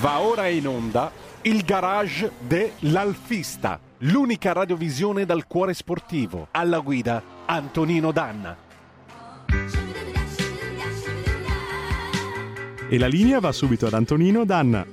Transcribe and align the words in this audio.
Va 0.00 0.20
ora 0.20 0.48
in 0.48 0.66
onda 0.66 1.12
il 1.42 1.62
garage 1.62 2.32
dell'Alfista, 2.40 3.78
l'unica 3.98 4.52
radiovisione 4.52 5.24
dal 5.24 5.46
cuore 5.46 5.74
sportivo. 5.74 6.48
Alla 6.50 6.80
guida 6.80 7.22
Antonino 7.46 8.10
Danna. 8.10 8.56
E 12.88 12.98
la 12.98 13.06
linea 13.06 13.38
va 13.38 13.52
subito 13.52 13.86
ad 13.86 13.94
Antonino 13.94 14.44
Danna. 14.44 14.84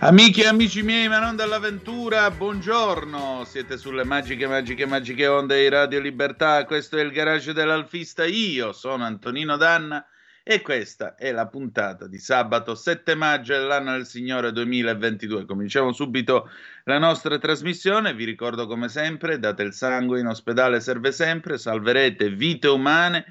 Amiche 0.00 0.42
e 0.42 0.46
amici 0.48 0.82
miei, 0.82 1.06
ma 1.08 1.20
non 1.20 1.36
dall'avventura, 1.36 2.28
buongiorno. 2.32 3.44
Siete 3.46 3.78
sulle 3.78 4.04
magiche, 4.04 4.48
magiche, 4.48 4.84
magiche 4.84 5.28
onde 5.28 5.60
di 5.60 5.68
Radio 5.68 6.00
Libertà. 6.00 6.64
Questo 6.64 6.96
è 6.96 7.02
il 7.02 7.12
garage 7.12 7.52
dell'Alfista. 7.52 8.24
Io 8.24 8.72
sono 8.72 9.04
Antonino 9.04 9.56
Danna 9.56 10.04
e 10.44 10.60
questa 10.60 11.14
è 11.14 11.30
la 11.30 11.46
puntata 11.46 12.08
di 12.08 12.18
sabato 12.18 12.74
7 12.74 13.14
maggio 13.14 13.52
dell'anno 13.52 13.92
del 13.92 14.06
Signore 14.06 14.50
2022. 14.50 15.44
Cominciamo 15.44 15.92
subito 15.92 16.50
la 16.84 16.98
nostra 16.98 17.38
trasmissione. 17.38 18.12
Vi 18.12 18.24
ricordo 18.24 18.66
come 18.66 18.88
sempre, 18.88 19.38
date 19.38 19.62
il 19.62 19.72
sangue 19.72 20.18
in 20.18 20.26
ospedale 20.26 20.80
serve 20.80 21.12
sempre, 21.12 21.58
salverete 21.58 22.30
vite 22.30 22.66
umane. 22.66 23.24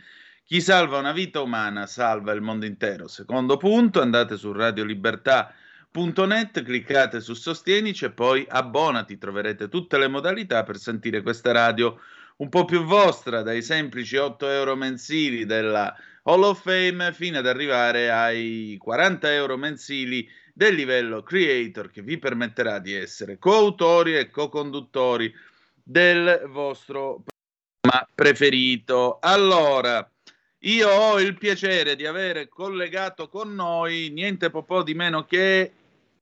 Chi 0.45 0.61
salva 0.61 0.99
una 0.99 1.11
vita 1.11 1.41
umana 1.41 1.85
salva 1.85 2.31
il 2.31 2.41
mondo 2.41 2.65
intero. 2.65 3.09
Secondo 3.09 3.57
punto, 3.57 4.01
andate 4.01 4.37
su 4.37 4.53
radiolibertà.net, 4.53 6.63
cliccate 6.63 7.19
su 7.19 7.33
Sostienici 7.33 8.05
e 8.05 8.11
poi 8.11 8.45
abbonati. 8.47 9.17
Troverete 9.17 9.67
tutte 9.67 9.97
le 9.97 10.07
modalità 10.07 10.63
per 10.63 10.77
sentire 10.77 11.21
questa 11.21 11.51
radio 11.51 11.99
un 12.37 12.49
po' 12.49 12.65
più 12.65 12.83
vostra, 12.83 13.43
dai 13.43 13.61
semplici 13.61 14.15
8 14.15 14.49
euro 14.49 14.75
mensili 14.75 15.45
della 15.45 15.95
Hall 16.23 16.43
of 16.43 16.61
Fame 16.61 17.13
fino 17.13 17.39
ad 17.39 17.47
arrivare 17.47 18.11
ai 18.11 18.77
40 18.79 19.33
euro 19.33 19.57
mensili 19.57 20.29
del 20.53 20.75
livello 20.75 21.23
creator 21.23 21.89
che 21.89 22.03
vi 22.03 22.19
permetterà 22.19 22.77
di 22.77 22.93
essere 22.93 23.39
coautori 23.39 24.15
e 24.15 24.29
co-conduttori 24.29 25.33
del 25.83 26.43
vostro 26.47 27.23
programma 27.81 28.07
preferito. 28.13 29.17
Allora, 29.19 30.07
io 30.59 30.89
ho 30.89 31.19
il 31.19 31.37
piacere 31.37 31.95
di 31.95 32.05
avere 32.05 32.47
collegato 32.47 33.27
con 33.27 33.55
noi 33.55 34.09
niente 34.11 34.51
po' 34.51 34.83
di 34.83 34.93
meno 34.93 35.25
che 35.25 35.73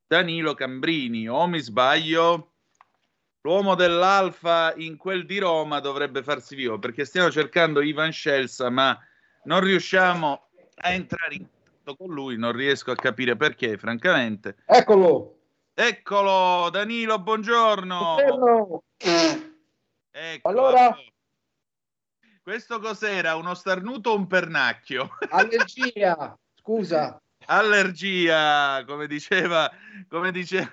Danilo 0.08 0.54
Cambrini, 0.54 1.28
o 1.28 1.46
mi 1.46 1.60
sbaglio? 1.60 2.54
L'uomo 3.42 3.76
dell'Alfa 3.76 4.74
in 4.78 4.96
quel 4.96 5.26
di 5.26 5.40
Roma 5.40 5.80
dovrebbe 5.80 6.24
farsi 6.24 6.56
vivo 6.56 6.80
perché 6.80 7.04
stiamo 7.04 7.32
cercando 7.32 7.82
Ivan 7.82 8.12
Scelsa, 8.12 8.70
ma 8.70 8.98
non 9.44 9.62
riusciamo 9.62 10.50
a 10.76 10.92
entrare 10.92 11.36
in 11.36 11.48
contatto 11.48 11.96
con 11.96 12.14
lui, 12.14 12.38
non 12.38 12.52
riesco 12.52 12.92
a 12.92 12.96
capire 12.96 13.36
perché, 13.36 13.78
francamente. 13.78 14.58
Eccolo! 14.66 15.36
Eccolo, 15.74 16.70
Danilo, 16.72 17.20
buongiorno. 17.20 18.16
buongiorno. 18.16 18.84
Ecco, 20.12 20.50
allora, 20.50 20.94
questo 22.42 22.80
cos'era? 22.80 23.36
Uno 23.36 23.54
starnuto 23.54 24.10
o 24.10 24.16
un 24.16 24.28
pernacchio? 24.28 25.10
Allergia, 25.30 26.38
scusa. 26.56 27.22
Allergia, 27.46 28.84
come 28.86 29.08
diceva, 29.08 29.72
come 30.10 30.32
diceva. 30.32 30.70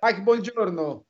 Mike, 0.00 0.22
buongiorno. 0.22 1.05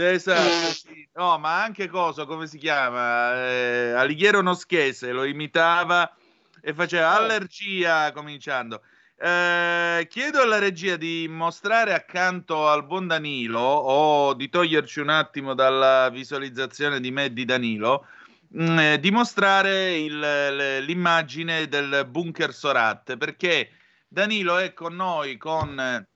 Esatto, 0.00 0.72
sì. 0.72 1.08
no, 1.14 1.38
ma 1.38 1.62
anche 1.62 1.88
cosa, 1.88 2.24
come 2.24 2.46
si 2.46 2.56
chiama? 2.56 3.34
Eh, 3.34 3.90
Alighiero 3.90 4.40
Noschese 4.42 5.10
lo 5.10 5.24
imitava 5.24 6.14
e 6.60 6.72
faceva 6.72 7.16
allergia 7.16 8.12
cominciando. 8.12 8.82
Eh, 9.16 10.06
chiedo 10.08 10.40
alla 10.40 10.60
regia 10.60 10.96
di 10.96 11.26
mostrare 11.28 11.92
accanto 11.92 12.68
al 12.68 12.86
buon 12.86 13.08
Danilo 13.08 13.58
o 13.58 14.34
di 14.34 14.48
toglierci 14.48 15.00
un 15.00 15.08
attimo 15.08 15.54
dalla 15.54 16.08
visualizzazione 16.10 17.00
di 17.00 17.10
me 17.10 17.24
e 17.24 17.32
di 17.32 17.44
Danilo, 17.44 18.06
mh, 18.50 18.78
eh, 18.78 19.00
di 19.00 19.10
mostrare 19.10 19.98
il, 19.98 20.84
l'immagine 20.84 21.66
del 21.66 22.06
bunker 22.08 22.54
Sorat 22.54 23.16
perché 23.16 23.70
Danilo 24.06 24.58
è 24.58 24.72
con 24.72 24.94
noi 24.94 25.36
con 25.36 26.06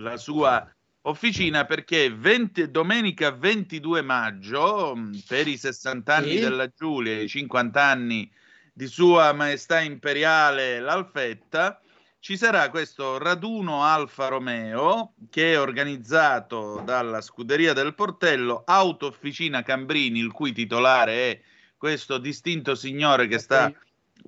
la 0.00 0.16
sua 0.16 0.73
officina 1.06 1.64
perché 1.64 2.10
20, 2.10 2.70
domenica 2.70 3.30
22 3.30 4.02
maggio, 4.02 4.94
per 5.26 5.48
i 5.48 5.56
60 5.56 6.14
anni 6.14 6.36
sì. 6.36 6.40
della 6.40 6.68
Giulia 6.68 7.12
e 7.12 7.22
i 7.24 7.28
50 7.28 7.82
anni 7.82 8.30
di 8.72 8.86
Sua 8.86 9.32
Maestà 9.32 9.80
Imperiale 9.80 10.78
l'Alfetta, 10.80 11.80
ci 12.18 12.36
sarà 12.38 12.70
questo 12.70 13.18
raduno 13.18 13.84
Alfa 13.84 14.28
Romeo 14.28 15.12
che 15.28 15.52
è 15.52 15.60
organizzato 15.60 16.80
dalla 16.82 17.20
Scuderia 17.20 17.74
del 17.74 17.94
Portello, 17.94 18.62
Auto 18.64 19.06
Officina 19.06 19.62
Cambrini, 19.62 20.20
il 20.20 20.32
cui 20.32 20.52
titolare 20.52 21.12
è 21.12 21.38
questo 21.76 22.16
distinto 22.16 22.74
signore 22.74 23.26
che 23.26 23.38
sta 23.38 23.70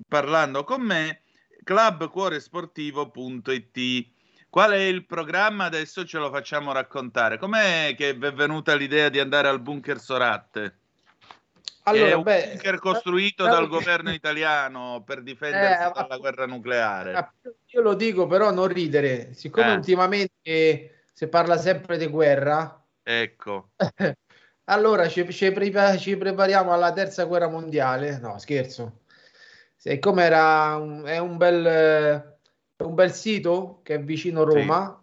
parlando 0.07 0.63
con 0.63 0.81
me, 0.81 1.21
clubcuoresportivo.it. 1.63 4.15
Qual 4.57 4.71
è 4.71 4.77
il 4.77 5.05
programma? 5.05 5.65
Adesso 5.65 6.03
ce 6.03 6.17
lo 6.17 6.31
facciamo 6.31 6.71
raccontare. 6.71 7.37
Com'è 7.37 7.93
che 7.95 8.15
vi 8.15 8.25
è 8.25 8.33
venuta 8.33 8.73
l'idea 8.73 9.07
di 9.09 9.19
andare 9.19 9.49
al 9.49 9.61
bunker 9.61 9.99
Soratte? 9.99 10.77
Allora, 11.83 12.09
è 12.09 12.13
un 12.13 12.23
beh, 12.23 12.47
bunker 12.53 12.79
costruito 12.79 13.45
eh, 13.45 13.49
dal 13.49 13.67
governo 13.67 14.11
italiano 14.11 15.03
per 15.05 15.21
difendersi 15.21 15.83
eh, 15.83 15.91
dalla 15.93 16.17
guerra 16.17 16.47
nucleare. 16.47 17.33
Io 17.67 17.81
lo 17.81 17.93
dico, 17.93 18.25
però 18.25 18.49
non 18.49 18.65
ridere. 18.65 19.31
Siccome 19.35 19.73
Eh. 19.73 19.75
ultimamente 19.75 21.03
si 21.13 21.27
parla 21.27 21.57
sempre 21.59 21.99
di 21.99 22.07
guerra, 22.07 22.83
Ecco, 23.03 23.73
allora 24.65 25.07
ci, 25.07 25.31
ci 25.31 25.51
prepa- 25.51 25.97
ci 25.97 26.17
prepariamo 26.17 26.73
alla 26.73 26.91
terza 26.93 27.25
guerra 27.25 27.47
mondiale. 27.47 28.17
No, 28.17 28.39
scherzo. 28.39 29.01
Siccome 29.75 30.23
era 30.23 30.77
un, 30.77 31.03
è 31.05 31.19
un 31.19 31.37
bel, 31.37 32.36
bel 32.97 33.13
sito 33.13 33.81
che 33.83 33.95
è 33.95 34.03
vicino 34.03 34.43
Roma 34.43 34.99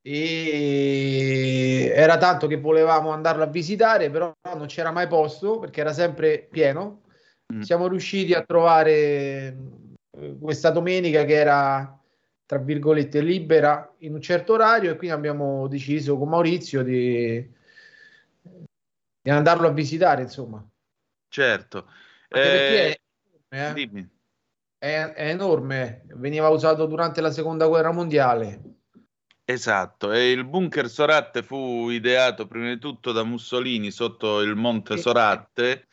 e 0.00 1.90
era 1.92 2.16
tanto 2.16 2.46
che 2.46 2.56
volevamo 2.56 3.10
andarlo 3.10 3.42
a 3.42 3.48
visitare, 3.48 4.08
però 4.10 4.32
non 4.54 4.66
c'era 4.66 4.92
mai 4.92 5.08
posto 5.08 5.58
perché 5.58 5.80
era 5.80 5.92
sempre 5.92 6.46
pieno. 6.48 7.02
Mm. 7.52 7.60
Siamo 7.62 7.88
riusciti 7.88 8.32
a 8.34 8.44
trovare 8.44 9.56
eh, 10.10 10.36
questa 10.40 10.70
domenica 10.70 11.24
che 11.24 11.34
era 11.34 11.98
tra 12.46 12.58
virgolette 12.58 13.20
libera 13.20 13.92
in 13.98 14.14
un 14.14 14.20
certo 14.20 14.52
orario 14.52 14.92
e 14.92 14.96
quindi 14.96 15.16
abbiamo 15.16 15.66
deciso 15.66 16.16
con 16.16 16.28
Maurizio 16.28 16.82
di, 16.82 17.52
di 19.22 19.30
andarlo 19.30 19.66
a 19.66 19.72
visitare, 19.72 20.22
insomma. 20.22 20.64
certo. 21.28 21.88
Eh, 22.28 23.00
è 23.48 23.68
eh. 23.70 23.72
dimmi. 23.72 24.13
È, 24.84 25.14
è 25.14 25.30
enorme, 25.30 26.02
veniva 26.08 26.50
usato 26.50 26.84
durante 26.84 27.22
la 27.22 27.30
seconda 27.30 27.66
guerra 27.66 27.90
mondiale. 27.90 28.60
Esatto, 29.42 30.12
e 30.12 30.30
il 30.30 30.44
bunker 30.44 30.90
Soratte 30.90 31.42
fu 31.42 31.88
ideato 31.88 32.46
prima 32.46 32.68
di 32.68 32.78
tutto 32.78 33.10
da 33.10 33.24
Mussolini 33.24 33.90
sotto 33.90 34.42
il 34.42 34.54
Monte. 34.56 34.98
Soratte. 34.98 35.86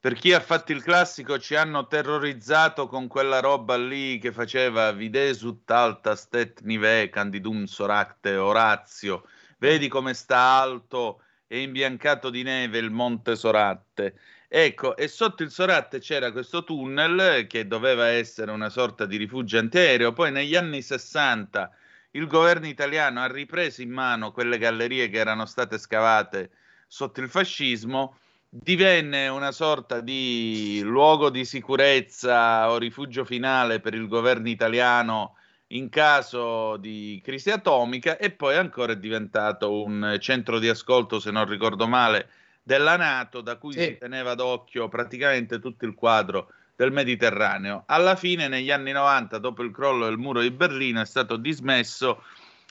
Per 0.00 0.14
chi 0.14 0.32
ha 0.32 0.40
fatto 0.40 0.72
il 0.72 0.82
classico 0.82 1.38
ci 1.38 1.54
hanno 1.54 1.86
terrorizzato 1.86 2.88
con 2.88 3.06
quella 3.06 3.38
roba 3.38 3.76
lì 3.76 4.18
che 4.18 4.32
faceva 4.32 4.90
Videsut 4.90 5.70
alta 5.70 6.16
stet 6.16 6.62
nive 6.62 7.10
candidum 7.10 7.62
soracte 7.62 8.34
Orazio. 8.34 9.22
Vedi 9.58 9.86
come 9.86 10.14
sta 10.14 10.36
alto 10.36 11.22
e 11.46 11.60
imbiancato 11.60 12.28
di 12.28 12.42
neve 12.42 12.78
il 12.78 12.90
Monte 12.90 13.36
Soratte. 13.36 14.18
Ecco, 14.52 14.96
e 14.96 15.06
sotto 15.06 15.44
il 15.44 15.50
Soratte 15.52 16.00
c'era 16.00 16.32
questo 16.32 16.64
tunnel 16.64 17.46
che 17.46 17.68
doveva 17.68 18.08
essere 18.08 18.50
una 18.50 18.68
sorta 18.68 19.06
di 19.06 19.16
rifugio 19.16 19.58
antiaereo. 19.58 20.12
Poi 20.12 20.32
negli 20.32 20.56
anni 20.56 20.82
60 20.82 21.70
il 22.12 22.26
governo 22.26 22.66
italiano 22.66 23.20
ha 23.20 23.28
ripreso 23.28 23.80
in 23.80 23.90
mano 23.90 24.32
quelle 24.32 24.58
gallerie 24.58 25.08
che 25.08 25.18
erano 25.18 25.46
state 25.46 25.78
scavate 25.78 26.50
sotto 26.88 27.20
il 27.20 27.28
fascismo, 27.28 28.18
divenne 28.48 29.28
una 29.28 29.52
sorta 29.52 30.00
di 30.00 30.80
luogo 30.82 31.30
di 31.30 31.44
sicurezza 31.44 32.68
o 32.72 32.76
rifugio 32.76 33.24
finale 33.24 33.78
per 33.78 33.94
il 33.94 34.08
governo 34.08 34.48
italiano 34.48 35.36
in 35.68 35.88
caso 35.88 36.76
di 36.76 37.20
crisi 37.22 37.50
atomica 37.50 38.16
e 38.16 38.32
poi 38.32 38.56
ancora 38.56 38.94
è 38.94 38.98
diventato 38.98 39.80
un 39.84 40.16
centro 40.18 40.58
di 40.58 40.68
ascolto, 40.68 41.20
se 41.20 41.30
non 41.30 41.44
ricordo 41.44 41.86
male, 41.86 42.28
della 42.70 42.96
Nato, 42.96 43.40
da 43.40 43.56
cui 43.56 43.72
Sì. 43.72 43.80
si 43.80 43.98
teneva 43.98 44.36
d'occhio 44.36 44.86
praticamente 44.88 45.58
tutto 45.58 45.86
il 45.86 45.94
quadro 45.94 46.52
del 46.76 46.92
Mediterraneo. 46.92 47.82
Alla 47.86 48.14
fine, 48.14 48.46
negli 48.46 48.70
anni 48.70 48.92
90, 48.92 49.38
dopo 49.38 49.64
il 49.64 49.72
crollo 49.72 50.04
del 50.04 50.18
muro 50.18 50.40
di 50.40 50.52
Berlino, 50.52 51.00
è 51.00 51.04
stato 51.04 51.36
dismesso 51.36 52.22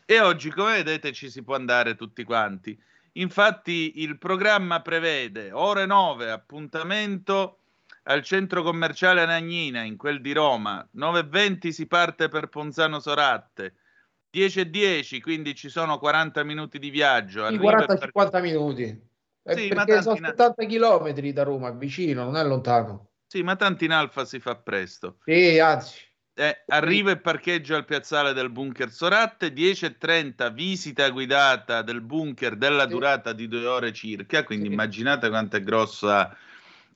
e 0.05 0.21
oggi, 0.21 0.51
come 0.51 0.81
vedete, 0.81 1.11
ci 1.11 1.29
si 1.29 1.43
può 1.43 1.55
andare 1.55 1.95
tutti 1.95 2.23
quanti. 2.23 2.81
Infatti, 3.13 4.01
il 4.01 4.17
programma 4.17 4.81
prevede 4.81 5.51
ore 5.51 5.85
9, 5.85 6.31
appuntamento 6.31 7.57
al 8.03 8.23
centro 8.23 8.63
commerciale 8.63 9.21
Anagnina, 9.21 9.81
in 9.81 9.97
quel 9.97 10.21
di 10.21 10.31
Roma. 10.31 10.87
9.20 10.95 11.71
si 11.71 11.87
parte 11.87 12.29
per 12.29 12.47
Ponzano 12.47 13.01
Soratte. 13.01 13.73
10 14.29 14.61
e 14.61 14.69
10, 14.69 15.19
quindi 15.19 15.55
ci 15.55 15.67
sono 15.67 15.99
40 15.99 16.41
minuti 16.45 16.79
di 16.79 16.89
viaggio. 16.89 17.45
Sì, 17.49 17.57
40-50 17.57 18.29
per... 18.31 18.41
minuti. 18.41 19.07
Eh, 19.49 19.57
sì, 19.57 19.67
perché 19.69 20.01
sono 20.01 20.15
70 20.15 20.65
km 20.65 21.11
da 21.31 21.43
Roma, 21.43 21.71
vicino, 21.71 22.23
non 22.23 22.37
è 22.37 22.43
lontano. 22.43 23.09
Sì, 23.25 23.41
ma 23.41 23.55
tanti 23.55 23.85
in 23.85 23.91
alfa 23.91 24.25
si 24.25 24.39
fa 24.39 24.55
presto. 24.55 25.17
Sì, 25.25 25.59
anzi. 25.59 26.07
Eh, 26.33 26.63
arriva 26.67 27.11
e 27.11 27.17
parcheggio 27.17 27.75
al 27.75 27.83
piazzale 27.83 28.33
del 28.33 28.49
bunker 28.49 28.91
Soratte, 28.91 29.51
10.30 29.51 30.53
visita 30.53 31.09
guidata 31.09 31.81
del 31.81 32.01
bunker 32.01 32.55
della 32.55 32.83
sì. 32.83 32.89
durata 32.89 33.33
di 33.33 33.47
due 33.47 33.65
ore 33.65 33.91
circa, 33.91 34.43
quindi 34.43 34.67
sì. 34.67 34.71
immaginate 34.73 35.27
quanto 35.29 35.57
è 35.57 35.61
grossa 35.61 36.35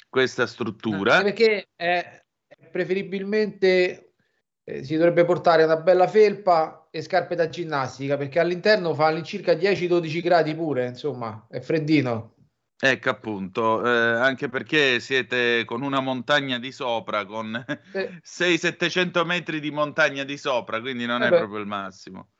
questa 0.09 0.47
struttura. 0.47 1.17
Sì, 1.17 1.23
perché 1.23 1.67
è 1.75 2.23
preferibilmente 2.71 4.13
eh, 4.63 4.83
si 4.83 4.95
dovrebbe 4.95 5.25
portare 5.25 5.63
una 5.63 5.77
bella 5.77 6.07
felpa 6.07 6.87
e 6.89 7.01
scarpe 7.01 7.35
da 7.35 7.49
ginnastica, 7.49 8.15
perché 8.15 8.39
all'interno 8.39 8.93
fa 8.93 9.07
all'incirca 9.07 9.53
10-12 9.53 10.21
gradi 10.21 10.55
pure, 10.55 10.87
insomma, 10.87 11.47
è 11.49 11.59
freddino. 11.59 12.35
Ecco 12.85 13.11
appunto, 13.11 13.81
eh, 13.85 13.89
anche 13.89 14.49
perché 14.49 14.99
siete 14.99 15.63
con 15.63 15.83
una 15.83 16.01
montagna 16.01 16.59
di 16.59 16.73
sopra, 16.73 17.23
con 17.23 17.55
eh. 17.93 18.19
600-700 18.21 19.23
metri 19.23 19.61
di 19.61 19.71
montagna 19.71 20.25
di 20.25 20.37
sopra, 20.37 20.81
quindi 20.81 21.05
non 21.05 21.23
eh 21.23 21.27
è 21.27 21.29
proprio 21.29 21.59
il 21.59 21.65
massimo. 21.65 22.31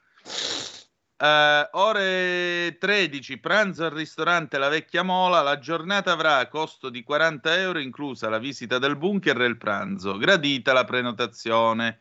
Uh, 1.16 1.66
ore 1.78 2.75
13, 2.78 3.40
pranzo 3.40 3.86
al 3.86 3.92
ristorante 3.92 4.57
La 4.57 4.68
Vecchia 4.68 5.01
Mola. 5.01 5.42
La 5.42 5.60
giornata 5.60 6.12
avrà 6.12 6.46
costo 6.50 6.89
di 6.89 7.04
40 7.04 7.60
euro, 7.60 7.80
inclusa 7.80 8.28
la 8.28 8.38
visita 8.38 8.80
del 8.80 8.98
bunker 8.98 9.39
e 9.39 9.46
il 9.46 9.56
pranzo. 9.56 10.18
Gradita 10.18 10.74
la 10.74 10.84
prenotazione. 10.84 12.00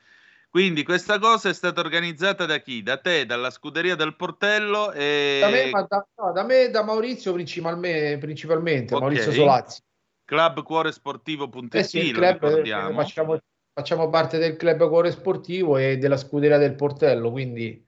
Quindi 0.53 0.83
questa 0.83 1.19
cosa 1.19 1.49
è 1.49 1.55
stata 1.55 1.81
organizzata 1.81 2.45
da 2.45 2.59
chi? 2.59 2.83
Da 2.83 2.99
te, 2.99 3.25
dalla 3.25 3.49
scuderia 3.49 3.97
del 3.97 4.15
Portello 4.15 4.93
e... 4.93 5.39
Da 5.41 5.49
me, 5.49 5.71
da, 5.71 6.07
no, 6.17 6.33
da, 6.33 6.45
me 6.45 6.69
da 6.69 6.85
Maurizio 6.85 7.33
principalmente, 7.33 8.19
principalmente 8.19 8.95
okay. 8.95 9.09
Maurizio 9.09 9.33
Solazzi. 9.33 9.81
Clubcuoresportivo.it, 10.27 11.75
eh 11.75 11.83
sì, 11.85 12.13
club, 12.13 12.45
eh, 12.45 12.93
facciamo, 12.93 13.39
facciamo, 13.73 14.11
parte 14.11 14.37
del 14.37 14.57
Club 14.57 14.87
Cuore 14.89 15.11
Sportivo 15.11 15.79
e 15.79 15.97
della 15.97 16.19
scuderia 16.19 16.59
del 16.59 16.75
Portello, 16.75 17.31
quindi... 17.31 17.87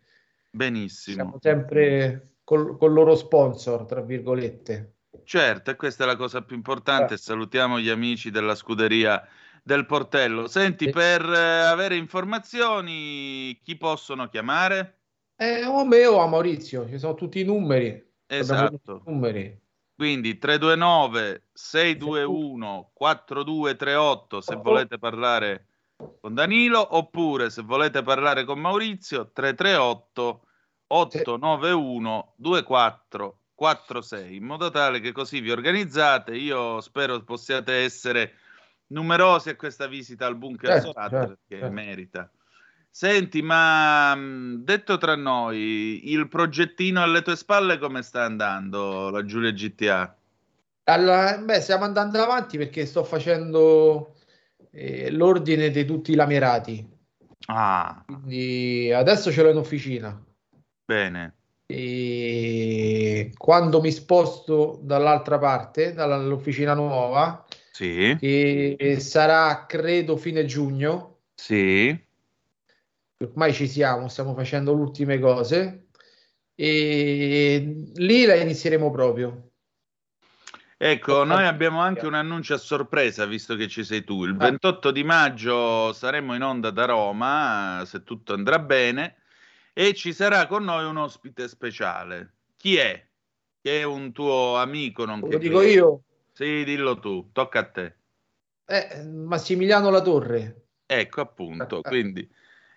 Benissimo. 0.48 1.16
Siamo 1.16 1.38
sempre 1.42 2.36
col, 2.44 2.78
col 2.78 2.94
loro 2.94 3.14
sponsor, 3.14 3.84
tra 3.84 4.00
virgolette. 4.00 4.94
Certo, 5.24 5.70
e 5.70 5.76
questa 5.76 6.04
è 6.04 6.06
la 6.06 6.16
cosa 6.16 6.40
più 6.40 6.56
importante. 6.56 7.12
Eh. 7.12 7.18
Salutiamo 7.18 7.78
gli 7.78 7.90
amici 7.90 8.30
della 8.30 8.54
scuderia 8.54 9.22
del 9.64 9.86
portello. 9.86 10.46
Senti, 10.46 10.90
per 10.90 11.22
eh, 11.22 11.60
avere 11.62 11.96
informazioni, 11.96 13.58
chi 13.62 13.76
possono 13.76 14.28
chiamare? 14.28 14.98
Eh, 15.36 15.64
o 15.64 15.86
me 15.86 16.04
o 16.06 16.20
a 16.20 16.26
Maurizio, 16.28 16.86
ci 16.86 16.98
sono 16.98 17.14
tutti 17.14 17.40
i 17.40 17.44
numeri. 17.44 18.12
Esatto. 18.26 19.02
Numeri. 19.06 19.58
Quindi 19.96 20.36
329 20.38 21.48
621 21.52 22.90
4238 22.92 24.40
se 24.40 24.56
volete 24.56 24.98
parlare 24.98 25.66
con 26.20 26.34
Danilo 26.34 26.96
oppure 26.96 27.48
se 27.48 27.62
volete 27.62 28.02
parlare 28.02 28.44
con 28.44 28.58
Maurizio 28.58 29.30
338 29.32 30.46
891 30.88 32.34
2446 32.36 34.34
in 34.34 34.42
modo 34.42 34.70
tale 34.70 34.98
che 34.98 35.12
così 35.12 35.38
vi 35.40 35.52
organizzate. 35.52 36.34
Io 36.36 36.80
spero 36.80 37.22
possiate 37.22 37.74
essere 37.74 38.34
numerosi 38.88 39.50
a 39.50 39.56
questa 39.56 39.86
visita 39.86 40.26
al 40.26 40.36
bunker 40.36 40.70
certo, 40.70 40.86
Sorat 40.86 41.10
certo, 41.10 41.26
perché 41.26 41.58
certo. 41.60 41.74
merita. 41.74 42.30
Senti, 42.90 43.42
ma 43.42 44.16
detto 44.58 44.98
tra 44.98 45.16
noi, 45.16 46.12
il 46.12 46.28
progettino 46.28 47.02
alle 47.02 47.22
tue 47.22 47.34
spalle 47.34 47.78
come 47.78 48.02
sta 48.02 48.22
andando 48.22 49.10
la 49.10 49.24
Giulia 49.24 49.50
GTA? 49.50 50.16
Alla, 50.84 51.38
beh, 51.38 51.60
stiamo 51.60 51.84
andando 51.84 52.22
avanti 52.22 52.56
perché 52.56 52.86
sto 52.86 53.02
facendo 53.02 54.14
eh, 54.70 55.10
l'ordine 55.10 55.70
di 55.70 55.84
tutti 55.84 56.12
i 56.12 56.14
lamerati. 56.14 56.88
Ah. 57.46 58.04
Quindi 58.06 58.92
adesso 58.92 59.32
ce 59.32 59.42
l'ho 59.42 59.50
in 59.50 59.56
officina. 59.56 60.24
Bene. 60.84 61.34
E 61.66 63.32
quando 63.36 63.80
mi 63.80 63.90
sposto 63.90 64.78
dall'altra 64.82 65.38
parte, 65.38 65.94
dall'officina 65.94 66.74
nuova, 66.74 67.44
sì. 67.74 68.16
che 68.20 68.98
sarà 69.00 69.66
credo 69.66 70.16
fine 70.16 70.44
giugno. 70.44 71.22
Sì. 71.34 71.96
Ormai 73.16 73.52
ci 73.52 73.66
siamo, 73.66 74.08
stiamo 74.08 74.34
facendo 74.34 74.72
le 74.74 74.80
ultime 74.80 75.18
cose 75.18 75.86
e 76.54 77.90
lì 77.94 78.24
la 78.26 78.36
inizieremo 78.36 78.90
proprio. 78.92 79.50
Ecco, 80.76 81.24
noi 81.24 81.46
abbiamo 81.46 81.80
anche 81.80 82.06
un 82.06 82.14
annuncio 82.14 82.54
a 82.54 82.58
sorpresa, 82.58 83.24
visto 83.26 83.56
che 83.56 83.66
ci 83.68 83.82
sei 83.84 84.04
tu. 84.04 84.24
Il 84.24 84.36
28 84.36 84.90
di 84.90 85.02
maggio 85.02 85.92
saremo 85.92 86.34
in 86.34 86.42
onda 86.42 86.70
da 86.70 86.84
Roma, 86.84 87.82
se 87.86 88.02
tutto 88.02 88.34
andrà 88.34 88.58
bene, 88.58 89.16
e 89.72 89.94
ci 89.94 90.12
sarà 90.12 90.46
con 90.46 90.62
noi 90.62 90.84
un 90.84 90.98
ospite 90.98 91.48
speciale. 91.48 92.34
Chi 92.56 92.76
è? 92.76 93.04
Che 93.60 93.80
è 93.80 93.82
un 93.82 94.12
tuo 94.12 94.56
amico, 94.56 95.04
non 95.04 95.20
Lo 95.20 95.38
dico 95.38 95.62
io. 95.62 96.02
Sì, 96.34 96.64
dillo 96.64 96.98
tu, 96.98 97.30
tocca 97.32 97.60
a 97.60 97.70
te. 97.70 97.96
Eh, 98.66 99.02
Massimiliano 99.04 99.88
La 99.88 100.02
Torre. 100.02 100.66
Ecco 100.84 101.20
appunto, 101.20 101.80
quindi 101.82 102.28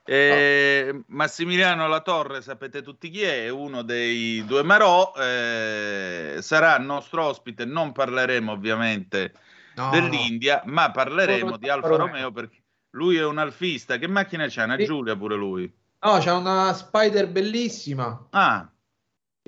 eh, 0.09 0.89
no. 0.93 1.03
Massimiliano 1.07 1.85
La 1.87 1.99
Torre, 1.99 2.41
sapete 2.41 2.81
tutti 2.81 3.09
chi 3.09 3.23
è, 3.23 3.43
è 3.43 3.49
uno 3.49 3.81
dei 3.81 4.43
due 4.45 4.63
Marò, 4.63 5.11
eh, 5.17 6.37
sarà 6.39 6.77
nostro 6.77 7.25
ospite, 7.25 7.65
non 7.65 7.91
parleremo 7.91 8.53
ovviamente 8.53 9.33
no, 9.75 9.89
dell'India, 9.89 10.61
no. 10.63 10.71
ma 10.71 10.91
parleremo 10.91 11.57
di 11.57 11.67
Alfa 11.67 11.97
Romeo 11.97 12.31
perché 12.31 12.63
lui 12.91 13.17
è 13.17 13.25
un 13.25 13.37
alfista. 13.37 13.97
Che 13.97 14.07
macchina 14.07 14.47
c'ha? 14.47 14.63
Una 14.63 14.77
sì. 14.77 14.85
Giulia 14.85 15.17
pure 15.17 15.35
lui. 15.35 15.71
No, 15.99 16.19
c'ha 16.19 16.37
una 16.37 16.71
Spider 16.71 17.27
bellissima. 17.27 18.27
Ah, 18.29 18.71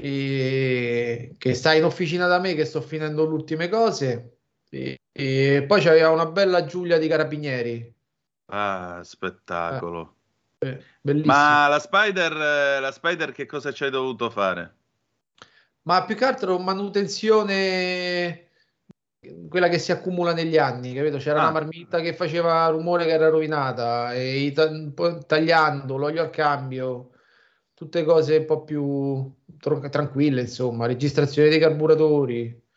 e, 0.01 1.35
che 1.37 1.53
sta 1.53 1.73
in 1.73 1.83
officina 1.83 2.27
da 2.27 2.39
me, 2.39 2.53
che 2.53 2.63
sto 2.63 2.81
finendo 2.81 3.25
le 3.25 3.33
ultime 3.33 3.67
cose. 3.67 4.37
E, 4.69 5.01
e 5.11 5.65
poi 5.67 5.81
c'aveva 5.81 6.09
una 6.09 6.27
bella 6.27 6.63
Giulia 6.65 6.97
di 6.97 7.07
Carabinieri. 7.07 7.93
Ah, 8.45 9.01
spettacolo. 9.03 10.15
Eh, 10.59 10.81
Ma 11.25 11.67
la 11.67 11.79
Spider, 11.79 12.33
la 12.81 12.91
Spider 12.91 13.31
che 13.31 13.45
cosa 13.45 13.71
ci 13.73 13.83
hai 13.83 13.89
dovuto 13.89 14.29
fare? 14.29 14.75
Ma 15.83 16.03
più 16.05 16.15
che 16.15 16.25
altro 16.25 16.57
manutenzione 16.59 18.47
quella 19.49 19.67
che 19.67 19.79
si 19.79 19.91
accumula 19.91 20.33
negli 20.33 20.57
anni, 20.57 20.93
capito? 20.93 21.17
C'era 21.17 21.39
ah. 21.39 21.43
una 21.43 21.51
marmitta 21.51 21.99
che 21.99 22.13
faceva 22.13 22.67
rumore 22.67 23.05
che 23.05 23.11
era 23.11 23.29
rovinata 23.29 24.13
e 24.13 24.53
tagliando 25.27 25.97
l'olio 25.97 26.21
al 26.21 26.29
cambio, 26.29 27.11
tutte 27.73 28.03
cose 28.03 28.37
un 28.37 28.45
po' 28.45 28.63
più 28.63 29.37
tranquille, 29.59 30.41
insomma, 30.41 30.85
registrazione 30.85 31.49
dei 31.49 31.59
carburatori. 31.59 32.67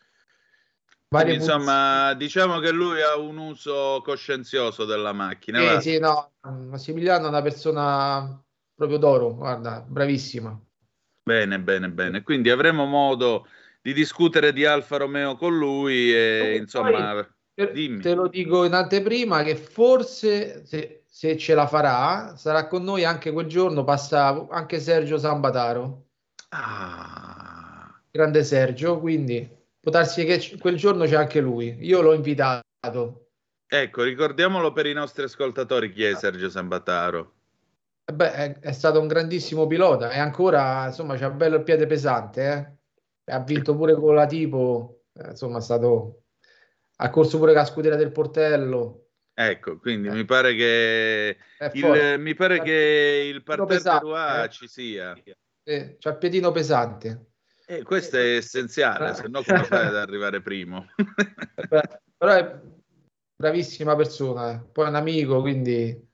Quindi, 1.09 1.35
insomma, 1.35 2.15
diciamo 2.15 2.59
che 2.59 2.71
lui 2.71 3.03
ha 3.03 3.19
un 3.19 3.37
uso 3.37 4.01
coscienzioso 4.03 4.87
della 4.87 5.13
macchina. 5.13 5.79
Sì, 5.79 5.91
sì, 5.91 5.99
no, 5.99 6.33
Massimiliano 6.41 7.27
è 7.27 7.29
una 7.29 7.43
persona 7.43 8.43
proprio 8.75 8.99
d'oro, 8.99 9.35
guarda, 9.35 9.85
bravissima. 9.87 10.59
Bene, 11.23 11.61
bene, 11.61 11.91
bene. 11.91 12.23
Quindi 12.23 12.49
avremo 12.49 12.87
modo 12.87 13.47
di 13.83 13.93
discutere 13.93 14.53
di 14.53 14.65
Alfa 14.65 14.97
Romeo 14.97 15.37
con 15.37 15.57
lui 15.57 16.15
e, 16.15 16.57
insomma, 16.57 17.29
dimmi. 17.55 18.01
Te 18.01 18.15
lo 18.15 18.29
dico 18.29 18.65
in 18.65 18.73
anteprima 18.73 19.43
che 19.43 19.55
forse 19.55 20.65
se, 20.65 21.03
se 21.07 21.37
ce 21.37 21.55
la 21.55 21.67
farà 21.67 22.37
sarà 22.37 22.67
con 22.67 22.85
noi 22.85 23.05
anche 23.05 23.33
quel 23.33 23.47
giorno, 23.47 23.85
passa 23.85 24.47
anche 24.49 24.81
Sergio 24.81 25.19
Sambataro. 25.19 26.07
Ah. 26.55 28.01
Grande 28.11 28.45
Sergio, 28.45 29.01
quindi 29.01 29.49
può 29.81 29.91
darsi 29.91 30.25
che 30.25 30.57
quel 30.59 30.77
giorno 30.77 31.07
c'è 31.07 31.17
anche 31.17 31.41
lui. 31.41 31.79
Io 31.81 32.03
l'ho 32.03 32.13
invitato. 32.13 33.29
Ecco, 33.67 34.03
ricordiamolo 34.03 34.73
per 34.73 34.87
i 34.87 34.93
nostri 34.93 35.23
ascoltatori 35.23 35.91
chi 35.91 36.05
è 36.05 36.15
Sergio 36.15 36.51
Sambataro. 36.51 37.35
Eh 38.05 38.13
beh, 38.13 38.33
è, 38.33 38.59
è 38.59 38.73
stato 38.73 39.01
un 39.01 39.07
grandissimo 39.07 39.67
pilota 39.67 40.11
e 40.11 40.19
ancora, 40.19 40.87
insomma, 40.87 41.17
c'ha 41.17 41.31
bello 41.31 41.57
il 41.57 41.63
piede 41.63 41.87
pesante, 41.87 42.79
eh? 43.25 43.33
Ha 43.33 43.39
vinto 43.41 43.75
pure 43.75 43.95
con 43.95 44.15
la 44.15 44.27
tipo, 44.27 45.05
eh, 45.15 45.31
insomma, 45.31 45.59
è 45.59 45.63
stato 45.63 46.23
ha 46.97 47.11
corso 47.11 47.39
pure 47.39 47.53
la 47.53 47.65
scuderia 47.65 47.97
del 47.97 48.13
portello. 48.13 49.07
Ecco, 49.35 49.79
quindi 49.79 50.09
eh. 50.09 50.13
mi 50.13 50.25
pare 50.25 50.55
che 50.55 51.37
il, 51.73 52.17
mi 52.19 52.35
pare 52.35 52.61
che 52.61 53.31
il 53.33 53.43
parterre 53.43 54.49
ci 54.51 54.69
sia. 54.69 55.15
Eh, 55.65 55.97
c'ha 55.99 56.11
il 56.11 56.19
piedino 56.19 56.51
pesante. 56.51 57.27
Eh, 57.67 57.83
questo 57.83 58.17
è 58.17 58.37
essenziale, 58.37 59.15
se 59.15 59.29
no 59.29 59.43
come 59.43 59.65
fai 59.65 59.87
ad 59.87 59.97
arrivare 59.97 60.43
primo? 60.43 60.87
Però 62.19 62.33
è 62.33 62.61
bravissima 63.35 63.97
persona, 63.97 64.59
poi 64.71 64.87
è 64.87 64.89
un 64.89 64.97
amico, 64.97 65.41
quindi 65.41 66.11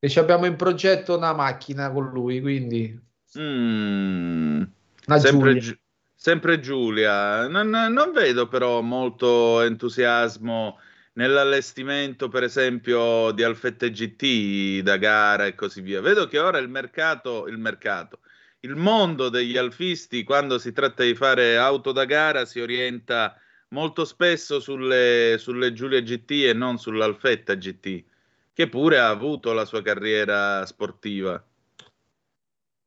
E 0.00 0.08
ci 0.08 0.18
abbiamo 0.20 0.46
in 0.46 0.54
progetto 0.56 1.16
una 1.16 1.32
macchina 1.32 1.90
con 1.90 2.10
lui, 2.10 2.40
quindi... 2.40 2.98
Mm, 3.38 4.62
sempre, 5.04 5.30
Giulia. 5.30 5.60
Gi- 5.60 5.80
sempre, 6.14 6.60
Giulia. 6.60 7.48
Non, 7.48 7.68
non 7.68 8.12
vedo 8.12 8.46
però 8.46 8.80
molto 8.80 9.60
entusiasmo 9.62 10.78
nell'allestimento, 11.14 12.28
per 12.28 12.44
esempio, 12.44 13.32
di 13.32 13.42
Alfette 13.42 13.90
GT 13.90 14.82
da 14.82 14.96
gara 14.96 15.46
e 15.46 15.56
così 15.56 15.80
via. 15.80 16.00
Vedo 16.00 16.28
che 16.28 16.38
ora 16.38 16.58
il 16.58 16.68
mercato, 16.68 17.48
il 17.48 17.58
mercato, 17.58 18.20
il 18.60 18.74
mondo 18.74 19.28
degli 19.28 19.56
alfisti, 19.56 20.24
quando 20.24 20.58
si 20.58 20.72
tratta 20.72 21.04
di 21.04 21.14
fare 21.14 21.56
auto 21.56 21.92
da 21.92 22.04
gara, 22.04 22.44
si 22.44 22.60
orienta 22.60 23.36
molto 23.68 24.04
spesso 24.04 24.60
sulle, 24.60 25.36
sulle 25.38 25.72
Giulia 25.72 26.00
GT 26.00 26.30
e 26.46 26.52
non 26.54 26.78
sull'Alfetta 26.78 27.54
GT, 27.54 28.04
che 28.52 28.68
pure 28.68 28.98
ha 28.98 29.08
avuto 29.08 29.52
la 29.52 29.64
sua 29.64 29.82
carriera 29.82 30.64
sportiva. 30.66 31.42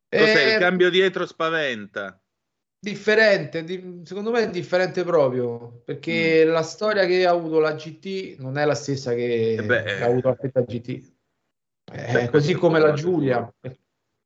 Cos'è? 0.10 0.48
Eh, 0.48 0.54
il 0.54 0.60
cambio 0.60 0.90
dietro 0.90 1.26
spaventa. 1.26 2.20
Differente, 2.84 3.64
di, 3.64 4.02
secondo 4.04 4.32
me 4.32 4.42
è 4.42 4.50
differente 4.50 5.04
proprio 5.04 5.84
perché 5.86 6.44
mm. 6.46 6.50
la 6.50 6.64
storia 6.64 7.06
che 7.06 7.28
ha 7.28 7.30
avuto 7.30 7.60
la 7.60 7.76
GT 7.76 8.40
non 8.40 8.58
è 8.58 8.66
la 8.66 8.74
stessa 8.74 9.14
che, 9.14 9.54
eh 9.54 9.64
beh, 9.64 9.84
che 9.84 10.04
ha 10.04 10.08
avuto 10.08 10.36
la 10.52 10.62
GT. 10.64 11.12
Eh, 11.94 12.30
così 12.30 12.54
come 12.56 12.80
la 12.80 12.94
Giulia, 12.94 13.54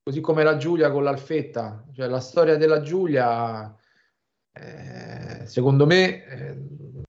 così 0.06 0.22
come 0.22 0.44
la 0.44 0.58
Giulia 0.58 0.92
con 0.92 1.04
l'Alfetta, 1.04 1.84
cioè 1.92 2.08
la 2.08 2.20
storia 2.20 2.58
della 2.58 2.82
Giulia 2.82 3.76
eh, 4.54 5.48
secondo 5.48 5.88
me 5.88 6.24
eh, 6.28 6.58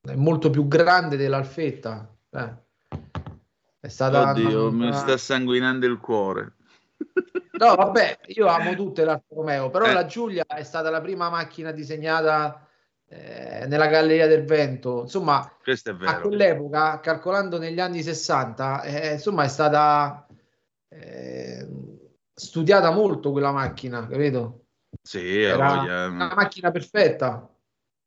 è 0.01 0.15
molto 0.15 0.49
più 0.49 0.67
grande 0.67 1.19
dell'Alfetta. 1.19 2.11
Eh. 2.31 2.55
È 3.81 3.89
stata 3.89 4.31
Oddio, 4.31 4.69
una... 4.69 4.87
mi 4.87 4.93
sta 4.95 5.19
sanguinando 5.19 5.85
il 5.85 5.99
cuore. 5.99 6.55
No, 7.57 7.75
vabbè, 7.75 8.19
io 8.27 8.49
amo 8.49 8.75
tutte 8.75 9.03
l'Alfa 9.03 9.35
Romeo, 9.35 9.71
però 9.71 9.87
eh. 9.87 9.95
la 9.95 10.05
Giulia 10.05 10.45
è 10.45 10.63
stata 10.63 10.91
la 10.91 11.01
prima 11.01 11.31
macchina 11.31 11.71
disegnata 11.71 12.69
eh, 13.09 13.65
nella 13.67 13.87
Galleria 13.87 14.27
del 14.27 14.45
Vento. 14.45 15.01
Insomma, 15.05 15.41
a 16.05 16.21
quell'epoca, 16.21 17.01
calcolando 17.01 17.59
negli 17.59 17.81
anni 17.81 18.03
60, 18.03 18.83
eh, 18.83 19.13
insomma, 19.15 19.45
è 19.45 19.49
stata 19.49 20.27
studiata 22.39 22.91
molto 22.91 23.33
quella 23.33 23.51
macchina, 23.51 24.07
capito? 24.07 24.67
Sì, 25.03 25.43
era 25.43 26.09
una 26.09 26.35
macchina 26.35 26.71
perfetta. 26.71 27.49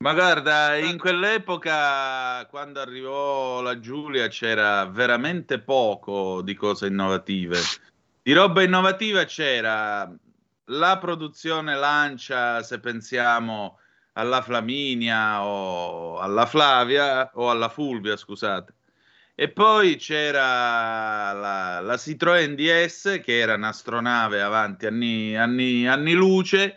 Ma 0.01 0.13
guarda, 0.13 0.77
in 0.77 0.97
quell'epoca, 0.97 2.45
quando 2.45 2.79
arrivò 2.79 3.59
la 3.61 3.79
Giulia, 3.79 4.27
c'era 4.27 4.85
veramente 4.85 5.59
poco 5.59 6.41
di 6.41 6.53
cose 6.53 6.87
innovative. 6.87 7.57
Di 8.21 8.31
roba 8.31 8.61
innovativa 8.61 9.25
c'era 9.25 10.09
la 10.65 10.97
produzione 10.99 11.75
Lancia, 11.75 12.61
se 12.63 12.79
pensiamo 12.79 13.79
alla 14.13 14.41
Flaminia 14.41 15.43
o 15.43 16.19
alla 16.19 16.45
Flavia 16.45 17.31
o 17.33 17.49
alla 17.49 17.69
Fulvia, 17.69 18.15
scusate. 18.15 18.73
E 19.41 19.47
poi 19.47 19.95
c'era 19.95 21.31
la, 21.31 21.79
la 21.79 21.95
Citroën 21.95 22.55
DS, 22.55 23.21
che 23.23 23.37
era 23.37 23.53
un'astronave 23.53 24.41
avanti 24.41 24.85
anni, 24.85 25.37
anni, 25.37 25.87
anni 25.87 26.11
luce, 26.11 26.75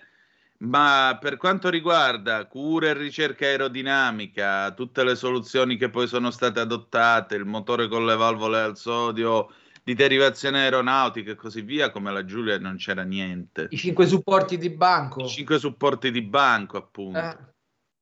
ma 0.59 1.19
per 1.21 1.39
quanto 1.39 1.69
riguarda 1.69 2.47
cura 2.47 2.87
e 2.87 2.93
ricerca 2.93 3.47
aerodinamica, 3.47 4.71
tutte 4.75 5.03
le 5.03 5.17
soluzioni 5.17 5.77
che 5.77 5.91
poi 5.91 6.07
sono 6.07 6.31
state 6.31 6.61
adottate, 6.61 7.35
il 7.35 7.47
motore 7.47 7.89
con 7.89 8.07
le 8.07 8.15
valvole 8.15 8.61
al 8.61 8.77
sodio 8.77 9.49
di 9.83 9.95
derivazione 9.95 10.61
aeronautica 10.61 11.33
e 11.33 11.35
così 11.35 11.63
via, 11.63 11.91
come 11.91 12.13
la 12.13 12.25
Giulia 12.25 12.57
non 12.61 12.77
c'era 12.77 13.03
niente. 13.03 13.67
I 13.71 13.77
cinque 13.77 14.07
supporti 14.07 14.57
di 14.57 14.71
banco. 14.71 15.25
I 15.25 15.29
cinque 15.29 15.59
supporti 15.59 16.13
di 16.13 16.23
banco, 16.23 16.77
appunto. 16.77 17.19
Eh, 17.19 17.37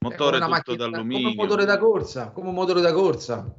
motore 0.01 0.37
tutto 0.37 0.51
macchina, 0.51 0.77
d'alluminio. 0.77 1.29
Come 1.29 1.41
un 1.41 1.47
motore 1.47 1.65
da 1.65 1.79
corsa, 1.79 2.29
come 2.29 2.49
un 2.51 2.55
motore 2.55 2.83
da 2.83 2.93
corsa. 2.93 3.55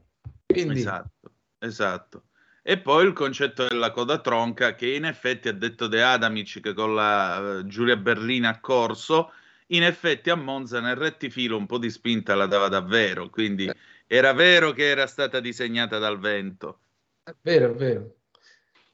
Quindi... 0.52 0.80
Esatto, 0.80 1.32
esatto. 1.60 2.24
E 2.64 2.78
poi 2.78 3.06
il 3.06 3.14
concetto 3.14 3.68
della 3.68 3.92
coda 3.92 4.20
tronca, 4.20 4.76
che 4.76 4.94
in 4.94 5.06
effetti 5.06 5.48
ha 5.48 5.54
detto 5.54 5.88
De 5.88 6.04
Adamic 6.04 6.60
che 6.60 6.74
con 6.74 6.94
la 6.94 7.40
uh, 7.40 7.66
Giulia 7.66 7.98
Berlina 7.98 8.50
ha 8.50 8.60
corso, 8.60 9.32
in 9.68 9.84
effetti 9.84 10.30
a 10.30 10.36
Monza 10.36 10.80
nel 10.80 10.96
rettifilo 10.96 11.58
un 11.58 11.66
po' 11.66 11.80
di 11.80 11.90
spinta 11.90 12.36
la 12.36 12.46
dava 12.46 12.68
davvero, 12.68 13.30
quindi 13.30 13.66
eh. 13.66 13.76
era 14.06 14.34
vero 14.34 14.74
che 14.74 14.90
era 14.90 15.08
stata 15.08 15.40
disegnata 15.40 15.98
dal 15.98 16.20
vento. 16.20 16.80
È 17.24 17.34
vero, 17.42 17.72
è 17.72 17.76
vero. 17.76 18.16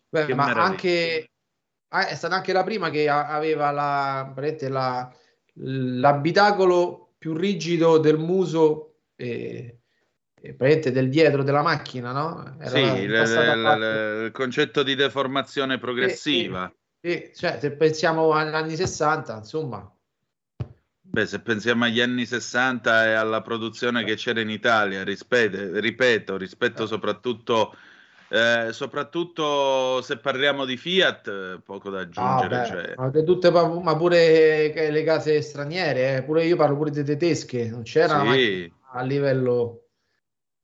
Beh, 0.10 0.34
ma 0.34 0.54
anche 0.54 1.30
ah, 1.90 2.08
è 2.08 2.16
stata 2.16 2.36
anche 2.36 2.54
la 2.54 2.64
prima 2.64 2.90
che 2.90 3.10
aveva 3.10 3.72
la, 3.72 4.34
la, 4.36 5.16
l'abitacolo 5.54 7.14
più 7.18 7.36
rigido 7.36 7.98
del 7.98 8.18
muso 8.18 8.96
e, 9.16 9.80
e 10.40 10.92
del 10.92 11.10
dietro 11.10 11.44
della 11.44 11.62
macchina, 11.62 12.12
no? 12.12 12.56
Era 12.60 12.70
sì, 12.70 13.02
il, 13.02 13.12
il, 13.12 14.30
concetto 14.32 14.84
di 14.84 14.96
deformazione 14.96 15.80
progressiva. 15.80 16.72
E, 17.00 17.12
e, 17.12 17.32
cioè, 17.36 17.58
se 17.60 17.72
pensiamo 17.72 18.32
agli 18.34 18.54
anni 18.54 18.76
60, 18.76 19.38
insomma. 19.38 19.92
Beh, 21.00 21.26
se 21.26 21.40
pensiamo 21.40 21.86
agli 21.86 22.02
anni 22.02 22.26
60 22.26 23.06
e 23.08 23.14
alla 23.14 23.42
produzione 23.42 24.04
che 24.04 24.16
c'era 24.16 24.42
in 24.42 24.50
Italia, 24.50 25.04
rispete, 25.04 25.80
ripeto, 25.80 26.38
rispetto 26.38 26.84
eh. 26.84 26.88
soprattutto 26.88 27.76
eh, 28.30 28.74
soprattutto 28.74 30.02
se 30.02 30.18
parliamo 30.18 30.66
di 30.66 30.76
Fiat, 30.76 31.62
poco 31.64 31.90
da 31.90 32.02
aggiungere. 32.02 32.56
Ah, 32.58 32.66
cioè... 32.66 32.94
ma, 32.98 33.10
tutte, 33.24 33.50
ma, 33.50 33.96
pure 33.96 34.90
le 34.90 35.04
case 35.04 35.42
straniere, 35.42 36.18
eh? 36.18 36.24
pure 36.24 36.44
io 36.44 36.58
parlo 36.58 36.76
pure 36.76 36.92
di 36.92 37.04
tedesche, 37.04 37.70
non 37.70 37.84
c'era 37.84 38.30
sì. 38.32 38.72
a 38.92 39.02
livello... 39.02 39.87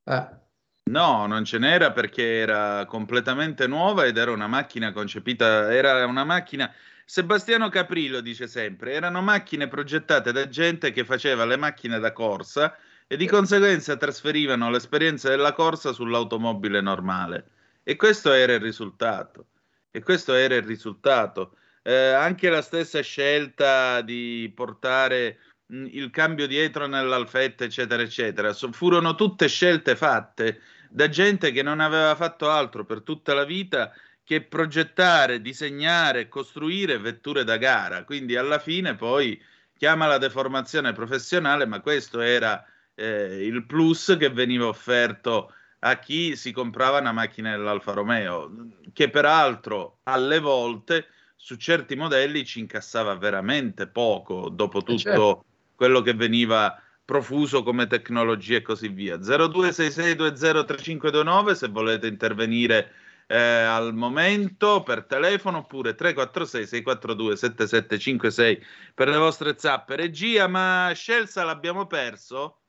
Eh. 0.04 0.42
No, 0.90 1.26
non 1.26 1.44
ce 1.44 1.58
n'era 1.58 1.92
perché 1.92 2.38
era 2.40 2.84
completamente 2.86 3.66
nuova 3.66 4.04
ed 4.04 4.18
era 4.18 4.32
una 4.32 4.46
macchina 4.46 4.92
concepita, 4.92 5.72
era 5.72 6.04
una 6.06 6.24
macchina... 6.24 6.72
Sebastiano 7.06 7.68
Caprillo 7.68 8.20
dice 8.20 8.46
sempre, 8.46 8.92
erano 8.92 9.20
macchine 9.20 9.68
progettate 9.68 10.32
da 10.32 10.48
gente 10.48 10.90
che 10.90 11.04
faceva 11.04 11.44
le 11.44 11.56
macchine 11.56 11.98
da 11.98 12.12
corsa 12.12 12.76
e 13.06 13.16
di 13.16 13.26
conseguenza 13.26 13.96
trasferivano 13.96 14.70
l'esperienza 14.70 15.28
della 15.28 15.52
corsa 15.52 15.92
sull'automobile 15.92 16.80
normale. 16.80 17.50
E 17.82 17.96
questo 17.96 18.32
era 18.32 18.54
il 18.54 18.60
risultato. 18.60 19.48
E 19.90 20.02
questo 20.02 20.34
era 20.34 20.54
il 20.54 20.62
risultato. 20.62 21.56
Eh, 21.82 21.94
anche 21.94 22.48
la 22.48 22.62
stessa 22.62 23.00
scelta 23.02 24.00
di 24.00 24.50
portare 24.54 25.38
il 25.68 26.10
cambio 26.10 26.46
dietro 26.46 26.86
nell'alfetta, 26.86 27.64
eccetera, 27.64 28.02
eccetera, 28.02 28.52
so, 28.52 28.70
furono 28.72 29.14
tutte 29.14 29.48
scelte 29.48 29.96
fatte 29.96 30.60
da 30.90 31.08
gente 31.08 31.50
che 31.50 31.62
non 31.62 31.80
aveva 31.80 32.14
fatto 32.14 32.50
altro 32.50 32.84
per 32.84 33.02
tutta 33.02 33.34
la 33.34 33.44
vita 33.44 33.92
che 34.22 34.42
progettare, 34.42 35.40
disegnare 35.40 36.20
e 36.20 36.28
costruire 36.28 36.98
vetture 36.98 37.44
da 37.44 37.56
gara. 37.56 38.04
Quindi 38.04 38.36
alla 38.36 38.58
fine 38.58 38.94
poi 38.94 39.40
chiama 39.76 40.06
la 40.06 40.18
deformazione 40.18 40.92
professionale, 40.92 41.66
ma 41.66 41.80
questo 41.80 42.20
era 42.20 42.64
eh, 42.94 43.44
il 43.44 43.64
plus 43.66 44.16
che 44.18 44.30
veniva 44.30 44.66
offerto 44.66 45.52
a 45.80 45.98
chi 45.98 46.36
si 46.36 46.52
comprava 46.52 47.00
una 47.00 47.12
macchina 47.12 47.50
dell'Alfa 47.50 47.92
Romeo, 47.92 48.50
che 48.92 49.10
peraltro 49.10 49.98
alle 50.04 50.38
volte 50.38 51.08
su 51.36 51.56
certi 51.56 51.94
modelli 51.94 52.46
ci 52.46 52.60
incassava 52.60 53.14
veramente 53.16 53.86
poco 53.86 54.48
dopo 54.48 54.78
eh, 54.78 54.82
tutto 54.82 54.98
certo. 54.98 55.44
Quello 55.74 56.00
che 56.00 56.14
veniva 56.14 56.80
profuso 57.04 57.62
come 57.62 57.86
tecnologia 57.86 58.56
e 58.56 58.62
così 58.62 58.88
via. 58.88 59.16
0266203529 59.16 61.52
se 61.52 61.68
volete 61.68 62.06
intervenire 62.06 62.92
eh, 63.26 63.38
al 63.38 63.94
momento 63.94 64.82
per 64.82 65.04
telefono 65.04 65.58
oppure 65.58 65.94
346 65.94 66.66
642 66.66 67.36
7756 67.36 68.64
per 68.94 69.08
le 69.08 69.18
vostre 69.18 69.54
zappe. 69.56 69.96
Regia, 69.96 70.46
ma 70.46 70.90
Scelsa 70.94 71.44
l'abbiamo 71.44 71.86
perso? 71.86 72.60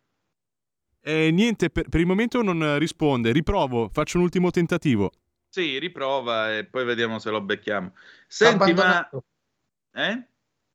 Eh, 1.01 1.29
niente, 1.31 1.69
per, 1.69 1.87
per, 1.87 1.99
il 1.99 2.07
momento 2.07 2.41
non 2.41 2.79
risponde. 2.79 3.31
Riprovo, 3.31 3.89
faccio 3.89 4.17
un 4.17 4.23
ultimo 4.23 4.49
tentativo. 4.51 5.11
Sì, 5.47 5.77
riprova 5.77 6.57
e 6.57 6.65
poi 6.65 6.83
vediamo 6.83 7.19
se 7.19 7.29
lo 7.29 7.41
becchiamo. 7.41 7.93
Senti, 8.27 8.73
ma... 8.73 9.07
Eh? 9.93 10.27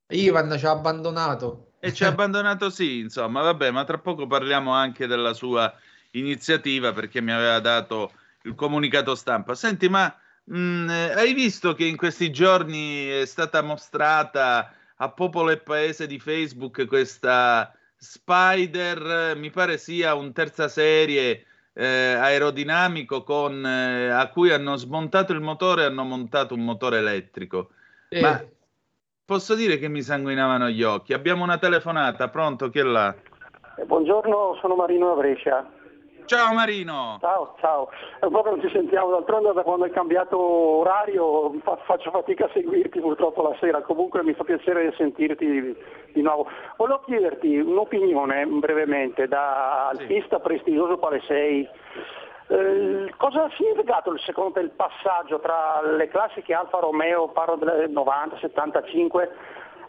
Ivan 0.08 0.56
ci 0.56 0.66
ha 0.66 0.70
abbandonato. 0.70 1.69
E 1.80 1.94
ci 1.94 2.04
ha 2.04 2.08
abbandonato 2.08 2.68
sì, 2.68 2.98
insomma, 2.98 3.40
vabbè, 3.40 3.70
ma 3.70 3.84
tra 3.84 3.98
poco 3.98 4.26
parliamo 4.26 4.72
anche 4.72 5.06
della 5.06 5.32
sua 5.32 5.72
iniziativa 6.12 6.92
perché 6.92 7.22
mi 7.22 7.32
aveva 7.32 7.58
dato 7.58 8.12
il 8.42 8.54
comunicato 8.54 9.14
stampa. 9.14 9.54
Senti, 9.54 9.88
ma 9.88 10.14
mh, 10.44 10.58
mm, 10.58 10.88
hai 10.88 11.32
visto 11.32 11.72
che 11.74 11.84
in 11.84 11.96
questi 11.96 12.30
giorni 12.30 13.06
è 13.06 13.24
stata 13.24 13.62
mostrata 13.62 14.74
a 14.96 15.08
Popolo 15.10 15.50
e 15.50 15.56
Paese 15.56 16.06
di 16.06 16.18
Facebook 16.18 16.86
questa 16.86 17.74
Spider, 17.96 19.36
mi 19.36 19.50
pare 19.50 19.78
sia 19.78 20.14
un 20.14 20.32
terza 20.32 20.68
serie 20.68 21.46
eh, 21.72 21.86
aerodinamico 21.86 23.22
con, 23.22 23.64
eh, 23.64 24.08
a 24.08 24.28
cui 24.28 24.50
hanno 24.52 24.76
smontato 24.76 25.32
il 25.32 25.40
motore 25.40 25.82
e 25.82 25.86
hanno 25.86 26.04
montato 26.04 26.54
un 26.54 26.64
motore 26.64 26.98
elettrico. 26.98 27.70
Eh. 28.08 28.20
Ma 28.20 28.42
posso 29.30 29.54
dire 29.54 29.78
che 29.78 29.86
mi 29.86 30.02
sanguinavano 30.02 30.70
gli 30.70 30.82
occhi. 30.82 31.12
Abbiamo 31.12 31.44
una 31.44 31.56
telefonata, 31.56 32.26
pronto? 32.26 32.68
Chi 32.68 32.80
è 32.80 32.82
là? 32.82 33.14
Eh, 33.76 33.84
buongiorno, 33.84 34.58
sono 34.60 34.74
Marino 34.74 35.06
da 35.06 35.14
Brescia. 35.14 35.64
Ciao 36.24 36.52
Marino. 36.52 37.16
Ciao, 37.20 37.54
ciao. 37.60 37.90
È 38.18 38.24
un 38.24 38.32
po' 38.32 38.42
che 38.42 38.50
non 38.50 38.60
ci 38.60 38.68
sentiamo, 38.72 39.10
d'altronde 39.10 39.52
da 39.52 39.62
quando 39.62 39.84
hai 39.84 39.92
cambiato 39.92 40.36
orario 40.36 41.54
fa- 41.62 41.78
faccio 41.86 42.10
fatica 42.10 42.46
a 42.46 42.50
seguirti 42.52 42.98
purtroppo 42.98 43.42
la 43.42 43.56
sera, 43.60 43.82
comunque 43.82 44.24
mi 44.24 44.34
fa 44.34 44.42
piacere 44.42 44.92
sentirti 44.96 45.46
di, 45.46 45.76
di 46.12 46.22
nuovo. 46.22 46.48
Volevo 46.76 47.02
chiederti 47.06 47.56
un'opinione 47.56 48.46
brevemente 48.46 49.28
da 49.28 49.90
artista 49.90 50.38
sì. 50.38 50.42
prestigioso 50.42 50.98
quale 50.98 51.22
sei. 51.28 51.68
Eh, 52.50 53.14
cosa 53.16 53.44
ha 53.44 53.50
significato 53.56 54.12
secondo 54.18 54.54
te 54.54 54.60
il 54.60 54.70
passaggio 54.70 55.38
tra 55.38 55.80
le 55.82 56.08
classiche 56.08 56.52
Alfa 56.52 56.80
Romeo, 56.80 57.28
parlo 57.28 57.54
del 57.54 57.88
90, 57.90 58.38
75, 58.38 59.30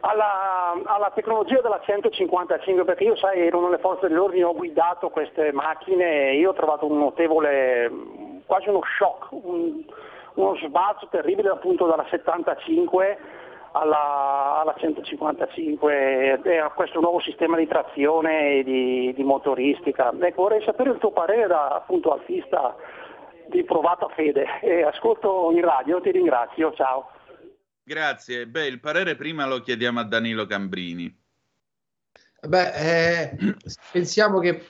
alla, 0.01 0.79
alla, 0.83 1.11
tecnologia 1.15 1.59
della 1.61 1.79
155 1.81 2.85
perché 2.85 3.05
io 3.05 3.15
sai 3.15 3.47
ero 3.47 3.61
nelle 3.61 3.79
forze 3.79 4.07
dell'ordine, 4.07 4.43
ho 4.43 4.53
guidato 4.53 5.09
queste 5.09 5.51
macchine 5.51 6.29
e 6.29 6.37
io 6.37 6.51
ho 6.51 6.53
trovato 6.53 6.85
un 6.85 6.99
notevole, 6.99 7.91
quasi 8.45 8.69
uno 8.69 8.81
shock, 8.95 9.31
un, 9.31 9.83
uno 10.35 10.55
sbalzo 10.57 11.07
terribile 11.09 11.49
appunto 11.49 11.87
dalla 11.87 12.05
75 12.11 13.17
alla, 13.71 14.61
alla 14.61 14.75
155 14.77 16.41
e 16.43 16.57
a 16.57 16.69
questo 16.69 16.99
nuovo 16.99 17.21
sistema 17.21 17.57
di 17.57 17.67
trazione 17.67 18.59
e 18.59 18.63
di, 18.63 19.13
di 19.13 19.23
motoristica. 19.23 20.11
Ecco, 20.19 20.43
vorrei 20.43 20.63
sapere 20.63 20.91
il 20.91 20.97
tuo 20.97 21.11
parere 21.11 21.47
da 21.47 21.69
appunto 21.69 22.11
alfista 22.11 22.75
di 23.49 23.63
provata 23.63 24.07
fede 24.15 24.45
e 24.61 24.83
ascolto 24.83 25.51
in 25.51 25.61
radio, 25.61 26.01
ti 26.01 26.11
ringrazio, 26.11 26.73
ciao. 26.73 27.11
Grazie. 27.83 28.47
Beh, 28.47 28.67
il 28.67 28.79
parere 28.79 29.15
prima 29.15 29.45
lo 29.45 29.59
chiediamo 29.59 29.99
a 29.99 30.03
Danilo 30.03 30.45
Cambrini. 30.45 31.13
Beh, 32.41 32.71
eh, 32.73 33.37
pensiamo 33.91 34.39
che 34.39 34.65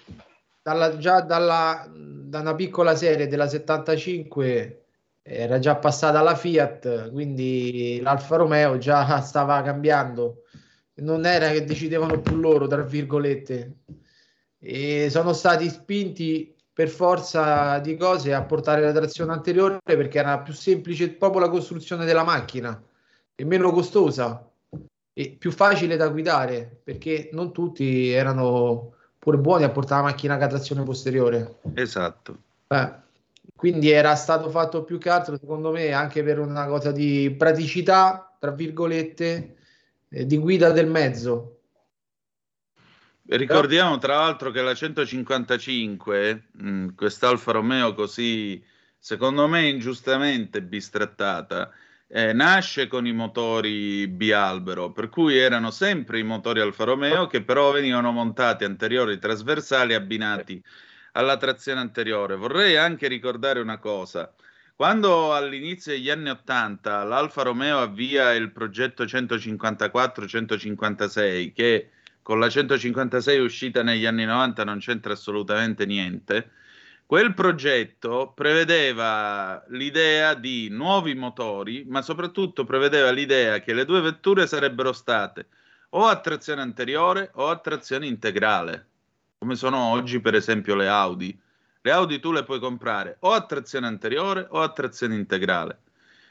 dalla, 0.61 0.97
già 0.97 1.21
dalla, 1.21 1.85
da 1.89 2.39
una 2.39 2.55
piccola 2.55 2.95
serie 2.95 3.27
della 3.27 3.47
75 3.47 4.85
era 5.23 5.59
già 5.59 5.75
passata 5.75 6.19
alla 6.19 6.35
Fiat, 6.35 7.11
quindi 7.11 7.99
l'Alfa 8.01 8.37
Romeo 8.37 8.77
già 8.77 9.19
stava 9.21 9.61
cambiando. 9.61 10.43
Non 10.95 11.25
era 11.25 11.49
che 11.49 11.63
decidevano 11.63 12.19
più 12.21 12.35
loro, 12.35 12.67
tra 12.67 12.81
virgolette. 12.81 13.77
E 14.59 15.09
sono 15.09 15.33
stati 15.33 15.69
spinti 15.69 16.55
per 16.73 16.89
forza 16.89 17.79
di 17.79 17.97
cose 17.97 18.33
a 18.33 18.43
portare 18.43 18.81
la 18.81 18.91
trazione 18.91 19.33
anteriore 19.33 19.79
perché 19.83 20.19
era 20.19 20.39
più 20.39 20.53
semplice 20.53 21.11
proprio 21.11 21.41
la 21.41 21.49
costruzione 21.49 22.05
della 22.05 22.23
macchina 22.23 22.81
e 23.35 23.45
meno 23.45 23.71
costosa 23.71 24.49
e 25.13 25.35
più 25.37 25.51
facile 25.51 25.97
da 25.97 26.07
guidare 26.07 26.79
perché 26.83 27.29
non 27.33 27.51
tutti 27.51 28.09
erano 28.11 28.93
pure 29.19 29.37
buoni 29.37 29.63
a 29.63 29.69
portare 29.69 30.01
la 30.01 30.09
macchina 30.09 30.35
a 30.35 30.47
trazione 30.47 30.83
posteriore. 30.83 31.59
Esatto. 31.73 32.37
Eh, 32.67 32.93
quindi 33.55 33.89
era 33.91 34.15
stato 34.15 34.49
fatto 34.49 34.83
più 34.83 34.97
che 34.97 35.09
altro, 35.09 35.37
secondo 35.37 35.71
me, 35.71 35.91
anche 35.91 36.23
per 36.23 36.39
una 36.39 36.65
cosa 36.65 36.91
di 36.91 37.33
praticità, 37.37 38.35
tra 38.39 38.51
virgolette, 38.51 39.55
eh, 40.09 40.25
di 40.25 40.37
guida 40.37 40.71
del 40.71 40.87
mezzo. 40.87 41.59
Ricordiamo 43.27 43.97
tra 43.97 44.15
l'altro 44.15 44.51
che 44.51 44.61
la 44.61 44.73
155, 44.73 46.47
mh, 46.51 46.87
questa 46.95 47.29
Alfa 47.29 47.51
Romeo 47.51 47.93
così, 47.93 48.61
secondo 48.97 49.47
me, 49.47 49.67
ingiustamente 49.67 50.61
bistrattata, 50.61 51.71
eh, 52.07 52.33
nasce 52.33 52.87
con 52.87 53.05
i 53.07 53.13
motori 53.13 54.07
bialbero, 54.07 54.91
per 54.91 55.07
cui 55.07 55.37
erano 55.37 55.71
sempre 55.71 56.19
i 56.19 56.23
motori 56.23 56.59
Alfa 56.59 56.83
Romeo 56.83 57.27
che 57.27 57.41
però 57.41 57.71
venivano 57.71 58.11
montati 58.11 58.65
anteriori 58.65 59.17
trasversali 59.17 59.93
abbinati 59.93 60.61
alla 61.13 61.37
trazione 61.37 61.79
anteriore. 61.79 62.35
Vorrei 62.35 62.77
anche 62.77 63.07
ricordare 63.07 63.59
una 63.59 63.77
cosa. 63.77 64.33
Quando 64.75 65.35
all'inizio 65.35 65.91
degli 65.91 66.09
anni 66.09 66.29
80 66.29 67.03
l'Alfa 67.03 67.43
Romeo 67.43 67.79
avvia 67.79 68.33
il 68.33 68.51
progetto 68.51 69.03
154-156, 69.03 71.53
che 71.53 71.89
con 72.21 72.39
la 72.39 72.49
156 72.49 73.39
uscita 73.39 73.83
negli 73.83 74.05
anni 74.05 74.25
90 74.25 74.63
non 74.63 74.79
c'entra 74.79 75.13
assolutamente 75.13 75.85
niente, 75.85 76.51
Quel 77.11 77.33
progetto 77.33 78.31
prevedeva 78.33 79.65
l'idea 79.67 80.33
di 80.33 80.69
nuovi 80.69 81.13
motori, 81.13 81.83
ma 81.85 82.01
soprattutto 82.01 82.63
prevedeva 82.63 83.11
l'idea 83.11 83.59
che 83.59 83.73
le 83.73 83.83
due 83.83 83.99
vetture 83.99 84.47
sarebbero 84.47 84.93
state 84.93 85.47
o 85.89 86.07
a 86.07 86.21
trazione 86.21 86.61
anteriore 86.61 87.29
o 87.33 87.49
a 87.49 87.57
trazione 87.57 88.07
integrale, 88.07 88.90
come 89.41 89.55
sono 89.55 89.89
oggi 89.89 90.19
per 90.21 90.35
esempio 90.35 90.75
le 90.75 90.87
Audi. 90.87 91.35
Le 91.81 91.91
Audi 91.91 92.19
tu 92.19 92.31
le 92.31 92.43
puoi 92.43 92.59
comprare 92.59 93.17
o 93.21 93.31
a 93.31 93.43
trazione 93.43 93.87
anteriore 93.87 94.45
o 94.47 94.61
a 94.61 94.69
trazione 94.69 95.15
integrale, 95.15 95.79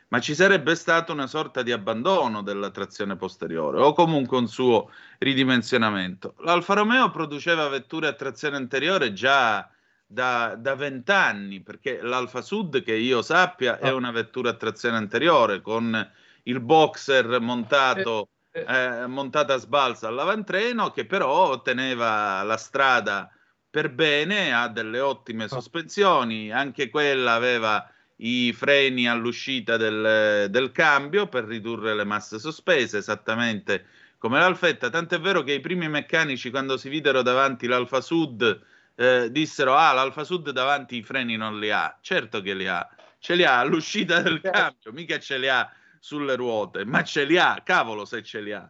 ma 0.09 0.20
ci 0.20 0.33
sarebbe 0.33 0.77
stato 0.77 1.12
una 1.12 1.27
sorta 1.27 1.64
di 1.64 1.73
abbandono 1.73 2.40
della 2.42 2.70
trazione 2.70 3.16
posteriore 3.16 3.81
o 3.81 3.94
comunque 3.94 4.38
un 4.38 4.46
suo 4.46 4.92
ridimensionamento. 5.18 6.35
L'Alfa 6.42 6.75
Romeo 6.75 7.11
produceva 7.11 7.66
vetture 7.66 8.07
a 8.07 8.12
trazione 8.12 8.55
anteriore 8.55 9.12
già 9.12 9.68
da 10.07 10.75
vent'anni, 10.77 11.62
perché 11.62 12.01
l'Alfa 12.03 12.42
Sud, 12.42 12.81
che 12.85 12.94
io 12.94 13.23
sappia, 13.23 13.81
è 13.81 13.88
ah. 13.88 13.94
una 13.94 14.12
vettura 14.12 14.51
a 14.51 14.55
trazione 14.55 14.96
anteriore 14.96 15.61
con 15.61 16.11
il 16.44 16.61
boxer 16.61 17.40
montato, 17.40 18.29
eh, 18.53 19.07
montata 19.07 19.55
a 19.55 19.59
sbalza 19.59 20.09
all'avantreno, 20.09 20.91
che 20.91 21.07
però 21.07 21.63
teneva 21.63 22.43
la 22.43 22.57
strada 22.57 23.31
per 23.69 23.91
bene, 23.91 24.53
ha 24.53 24.69
delle 24.69 25.01
ottime 25.01 25.49
sospensioni, 25.49 26.51
anche 26.51 26.91
quella 26.91 27.35
aveva 27.35 27.89
i 28.17 28.53
freni 28.53 29.09
all'uscita 29.09 29.77
del, 29.77 30.49
del 30.51 30.73
cambio 30.73 31.29
per 31.29 31.45
ridurre 31.45 31.95
le 31.95 32.05
masse 32.05 32.39
sospese, 32.39 32.99
esattamente 32.99 33.87
come 34.19 34.39
l'Alfetta, 34.39 34.91
tant'è 34.91 35.19
vero 35.19 35.43
che 35.43 35.55
i 35.55 35.61
primi 35.61 35.89
meccanici 35.89 36.51
quando 36.51 36.77
si 36.77 36.91
videro 36.91 37.23
davanti 37.23 37.67
l'Alfa 37.67 38.03
Sud 38.03 38.61
eh, 38.95 39.31
dissero 39.31 39.75
ah 39.75 39.95
l'Alfa 39.95 40.25
Sud 40.25 40.51
davanti 40.51 40.97
i 40.97 41.03
freni 41.03 41.37
non 41.37 41.59
li 41.59 41.71
ha. 41.71 41.97
Certo 42.03 42.43
che 42.43 42.55
li 42.55 42.67
ha. 42.67 42.87
Ce 43.19 43.35
li 43.35 43.45
ha 43.45 43.59
all'uscita 43.59 44.21
del 44.21 44.41
certo. 44.43 44.51
cambio 44.51 44.93
mica 44.93 45.19
ce 45.19 45.39
li 45.39 45.49
ha 45.49 45.71
sulle 46.01 46.35
ruote 46.35 46.85
ma 46.85 47.05
ce 47.05 47.25
li 47.25 47.39
ha 47.39 47.63
cavolo 47.65 48.05
se 48.05 48.25
ce 48.25 48.41
li 48.41 48.53
ha 48.53 48.69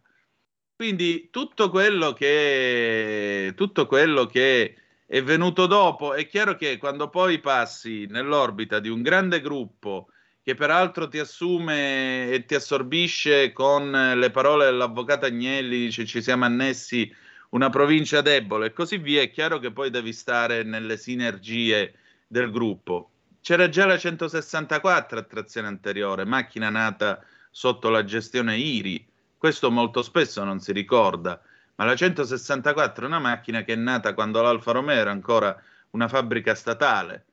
quindi 0.77 1.31
tutto 1.31 1.71
quello 1.71 2.12
che 2.12 3.55
tutto 3.57 3.87
quello 3.87 4.27
che 4.27 4.75
è 5.07 5.23
venuto 5.23 5.66
dopo 5.66 6.12
è 6.12 6.27
chiaro 6.27 6.57
che 6.57 6.77
quando 6.77 7.09
poi 7.09 7.40
passi 7.40 8.07
nell'orbita 8.07 8.79
di 8.79 8.88
un 8.88 9.01
grande 9.01 9.40
gruppo 9.40 10.09
che 10.43 10.55
peraltro 10.55 11.09
ti 11.09 11.19
assume 11.19 12.31
e 12.31 12.45
ti 12.45 12.55
assorbisce 12.55 13.53
con 13.53 13.90
le 13.90 14.31
parole 14.31 14.64
dell'avvocato 14.64 15.27
Agnelli, 15.27 15.79
dice 15.79 16.07
ci 16.07 16.23
siamo 16.23 16.45
annessi 16.45 17.12
una 17.51 17.69
provincia 17.71 18.21
debole 18.21 18.66
e 18.66 18.73
così 18.73 18.99
via, 18.99 19.23
è 19.23 19.31
chiaro 19.31 19.59
che 19.59 19.73
poi 19.73 19.90
devi 19.90 20.12
stare 20.12 20.62
nelle 20.62 20.97
sinergie 20.97 21.95
del 22.27 22.51
gruppo. 22.51 23.11
C'era 23.40 23.68
già 23.68 23.87
la 23.87 23.98
164 23.98 25.18
a 25.18 25.22
trazione 25.22 25.66
anteriore, 25.66 26.24
macchina 26.24 26.70
nata 26.70 27.24
sotto 27.50 27.88
la 27.88 28.05
gestione 28.05 28.57
IRI, 28.57 29.07
questo 29.37 29.70
molto 29.70 30.03
spesso 30.03 30.44
non 30.44 30.61
si 30.61 30.72
ricorda, 30.72 31.40
ma 31.76 31.85
la 31.85 31.96
164 31.96 33.05
è 33.05 33.07
una 33.07 33.18
macchina 33.18 33.62
che 33.62 33.72
è 33.72 33.76
nata 33.76 34.14
quando 34.14 34.42
l'Alfa 34.42 34.72
Romeo 34.72 34.96
era 34.96 35.11
ancora 35.11 35.59
una 35.90 36.09
fabbrica 36.09 36.55
statale 36.55 37.24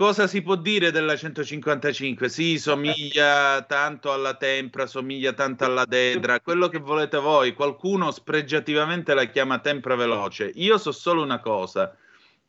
Cosa 0.00 0.26
si 0.26 0.40
può 0.40 0.54
dire 0.54 0.90
della 0.92 1.14
155? 1.14 2.30
Sì, 2.30 2.58
somiglia 2.58 3.60
tanto 3.68 4.14
alla 4.14 4.32
Tempra, 4.32 4.86
somiglia 4.86 5.34
tanto 5.34 5.66
alla 5.66 5.84
Dedra, 5.84 6.40
quello 6.40 6.68
che 6.68 6.78
volete 6.78 7.18
voi. 7.18 7.52
Qualcuno 7.52 8.10
spregiativamente 8.10 9.12
la 9.12 9.26
chiama 9.26 9.58
Tempra 9.58 9.96
veloce. 9.96 10.52
Io 10.54 10.78
so 10.78 10.90
solo 10.90 11.22
una 11.22 11.38
cosa. 11.40 11.94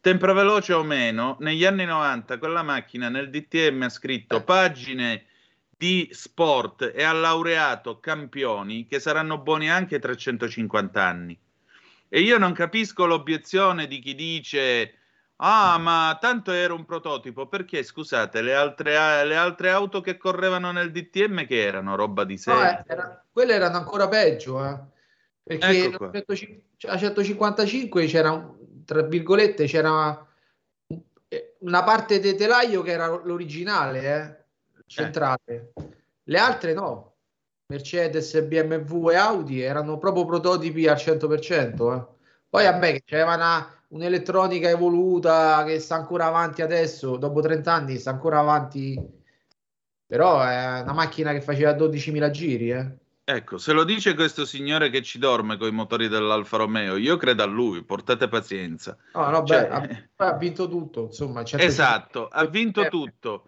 Tempra 0.02 0.34
veloce 0.34 0.74
o 0.74 0.84
meno, 0.84 1.38
negli 1.40 1.64
anni 1.64 1.86
90 1.86 2.40
quella 2.40 2.64
macchina 2.64 3.08
nel 3.08 3.30
DTM 3.30 3.84
ha 3.84 3.90
scritto 3.90 4.44
pagine 4.44 5.26
di 5.70 6.10
sport 6.12 6.92
e 6.94 7.04
ha 7.04 7.12
laureato 7.14 8.00
campioni 8.00 8.88
che 8.88 9.00
saranno 9.00 9.38
buoni 9.38 9.70
anche 9.70 10.00
tra 10.00 10.16
150 10.16 11.04
anni. 11.04 11.40
E 12.10 12.20
io 12.20 12.38
non 12.38 12.54
capisco 12.54 13.06
l'obiezione 13.06 13.88
di 13.88 14.00
chi 14.00 14.16
dice 14.16 14.96
Ah, 15.44 15.80
ma 15.80 16.18
tanto 16.22 16.52
era 16.52 16.74
un 16.74 16.86
prototipo, 16.86 17.48
perché 17.48 17.82
scusate, 17.82 18.44
le 18.44 18.54
altre, 18.54 19.26
le 19.26 19.36
altre 19.36 19.72
auto 19.72 20.00
che 20.00 20.16
correvano 20.16 20.72
nel 20.72 20.92
DTM 20.92 21.48
che 21.48 21.64
erano 21.64 21.96
roba 21.96 22.26
di 22.26 22.38
serie? 22.38 22.62
No, 22.62 22.84
era, 22.86 23.26
quelle 23.32 23.54
erano 23.54 23.78
ancora 23.78 24.08
peggio, 24.08 24.64
eh? 24.64 24.78
perché 25.44 25.86
ecco 25.86 26.34
a 26.88 26.98
155 26.98 28.06
c'era, 28.06 28.54
tra 28.92 29.04
virgolette, 29.04 29.68
c'era 29.68 30.28
eh, 31.30 31.56
una 31.60 31.82
parte 31.82 32.20
del 32.20 32.36
telaio 32.36 32.82
che 32.82 32.92
era 32.92 33.08
l'originale, 33.08 34.02
eh, 34.04 34.84
centrale. 34.86 35.72
Le 36.24 36.38
altre 36.38 36.74
no. 36.74 37.14
Mercedes, 37.68 38.38
BMW 38.42 39.12
e 39.12 39.16
Audi 39.16 39.62
erano 39.62 39.98
proprio 39.98 40.26
prototipi 40.26 40.90
al 40.90 40.98
100%. 40.98 41.96
Eh. 41.96 42.08
Poi 42.50 42.66
a 42.66 42.76
me 42.76 42.92
che 42.92 43.04
c'era 43.06 43.34
una, 43.34 43.66
un'elettronica 43.88 44.68
evoluta 44.68 45.64
che 45.64 45.80
sta 45.80 45.96
ancora 45.96 46.26
avanti 46.26 46.62
adesso, 46.62 47.16
dopo 47.16 47.40
30 47.40 47.72
anni 47.72 47.98
sta 47.98 48.10
ancora 48.10 48.40
avanti, 48.40 49.02
però 50.06 50.42
è 50.42 50.82
una 50.82 50.92
macchina 50.92 51.32
che 51.32 51.40
faceva 51.40 51.72
12.000 51.72 52.30
giri. 52.30 52.72
Eh. 52.72 52.92
Ecco, 53.24 53.58
se 53.60 53.72
lo 53.72 53.84
dice 53.84 54.16
questo 54.16 54.46
signore 54.46 54.90
che 54.90 55.04
ci 55.04 55.20
dorme 55.20 55.56
con 55.58 55.68
i 55.68 55.72
motori 55.72 56.08
dell'Alfa 56.08 56.58
Romeo, 56.58 56.96
io 56.96 57.18
credo 57.18 57.44
a 57.44 57.46
lui, 57.46 57.84
portate 57.84 58.28
pazienza. 58.28 58.98
No, 59.14 59.30
no, 59.30 59.44
cioè... 59.44 59.68
beh, 59.68 60.10
ha, 60.16 60.28
ha, 60.28 60.38
vinto 60.38 60.68
tutto, 60.68 61.04
insomma. 61.04 61.44
Esatto, 61.46 62.28
ha 62.28 62.46
vinto 62.46 62.88
tutto. 62.88 63.46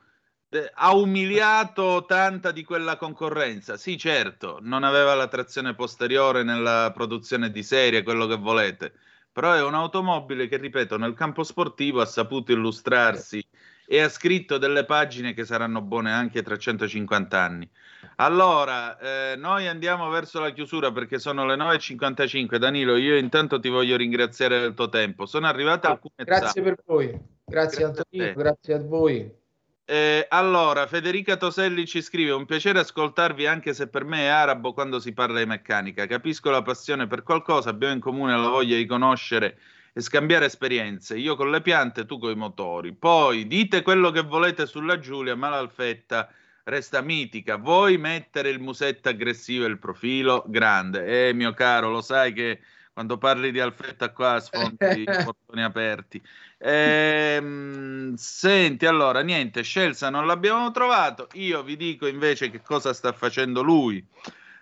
Ha 0.75 0.93
umiliato 0.93 2.05
tanta 2.07 2.51
di 2.51 2.63
quella 2.63 2.95
concorrenza. 2.95 3.75
Sì, 3.75 3.97
certo, 3.97 4.59
non 4.61 4.83
aveva 4.83 5.15
la 5.15 5.27
trazione 5.27 5.73
posteriore 5.73 6.43
nella 6.43 6.91
produzione 6.93 7.49
di 7.49 7.63
serie, 7.63 8.03
quello 8.03 8.27
che 8.27 8.37
volete, 8.37 8.93
però 9.31 9.53
è 9.53 9.63
un'automobile 9.63 10.47
che, 10.47 10.57
ripeto, 10.57 10.97
nel 10.97 11.15
campo 11.15 11.43
sportivo 11.43 12.01
ha 12.01 12.05
saputo 12.05 12.51
illustrarsi 12.51 13.43
e 13.85 14.01
ha 14.01 14.09
scritto 14.09 14.57
delle 14.57 14.85
pagine 14.85 15.33
che 15.33 15.45
saranno 15.45 15.81
buone 15.81 16.11
anche 16.11 16.41
tra 16.41 16.57
150 16.57 17.39
anni. 17.39 17.69
Allora, 18.17 18.97
eh, 18.99 19.35
noi 19.35 19.67
andiamo 19.67 20.09
verso 20.09 20.39
la 20.39 20.51
chiusura 20.51 20.91
perché 20.91 21.19
sono 21.19 21.45
le 21.45 21.55
9.55. 21.55 22.57
Danilo, 22.57 22.95
io 22.95 23.17
intanto 23.17 23.59
ti 23.59 23.69
voglio 23.69 23.97
ringraziare 23.97 24.59
del 24.59 24.73
tuo 24.73 24.89
tempo. 24.89 25.25
Sono 25.25 25.47
arrivate 25.47 25.87
alcune 25.87 26.23
Grazie 26.23 26.47
zappe. 26.47 26.61
per 26.61 26.77
voi. 26.85 27.07
Grazie, 27.07 27.23
grazie 27.45 27.83
Antonino, 27.85 28.25
a 28.25 28.33
grazie 28.33 28.73
a 28.73 28.79
voi. 28.79 29.41
Eh, 29.85 30.25
allora, 30.29 30.87
Federica 30.87 31.35
Toselli 31.35 31.85
ci 31.85 32.01
scrive: 32.01 32.31
Un 32.31 32.45
piacere 32.45 32.79
ascoltarvi, 32.79 33.45
anche 33.45 33.73
se 33.73 33.87
per 33.87 34.05
me 34.05 34.19
è 34.19 34.27
arabo 34.27 34.73
quando 34.73 34.99
si 34.99 35.11
parla 35.13 35.39
di 35.39 35.45
meccanica. 35.45 36.05
Capisco 36.05 36.49
la 36.51 36.61
passione 36.61 37.07
per 37.07 37.23
qualcosa, 37.23 37.69
abbiamo 37.69 37.93
in 37.93 37.99
comune 37.99 38.31
la 38.37 38.47
voglia 38.47 38.77
di 38.77 38.85
conoscere 38.85 39.57
e 39.93 40.01
scambiare 40.01 40.45
esperienze. 40.45 41.17
Io 41.17 41.35
con 41.35 41.51
le 41.51 41.61
piante, 41.61 42.05
tu 42.05 42.17
con 42.17 42.31
i 42.31 42.35
motori. 42.35 42.93
Poi 42.93 43.47
dite 43.47 43.83
quello 43.83 44.09
che 44.11 44.21
volete 44.21 44.65
sulla 44.65 44.97
Giulia, 44.99 45.35
ma 45.35 45.49
l'Alfetta 45.49 46.29
resta 46.63 47.01
mitica. 47.01 47.57
Vuoi 47.57 47.97
mettere 47.97 48.49
il 48.49 48.59
musetto 48.59 49.09
aggressivo 49.09 49.65
e 49.65 49.69
il 49.69 49.77
profilo? 49.77 50.43
Grande. 50.47 51.29
Eh, 51.29 51.33
mio 51.33 51.53
caro, 51.53 51.89
lo 51.91 52.01
sai 52.01 52.33
che 52.33 52.59
quando 52.91 53.17
parli 53.17 53.51
di 53.51 53.59
Alfetta 53.59 54.11
qua 54.11 54.39
sfondi 54.39 54.77
i 55.01 55.03
portoni 55.03 55.63
aperti. 55.63 56.21
Ehm, 56.57 58.15
senti, 58.15 58.85
allora, 58.85 59.21
niente, 59.21 59.63
Scelsa 59.63 60.09
non 60.09 60.25
l'abbiamo 60.25 60.71
trovato. 60.71 61.27
Io 61.33 61.61
vi 61.63 61.75
dico 61.75 62.07
invece 62.07 62.49
che 62.49 62.61
cosa 62.61 62.93
sta 62.93 63.11
facendo 63.11 63.61
lui. 63.61 64.05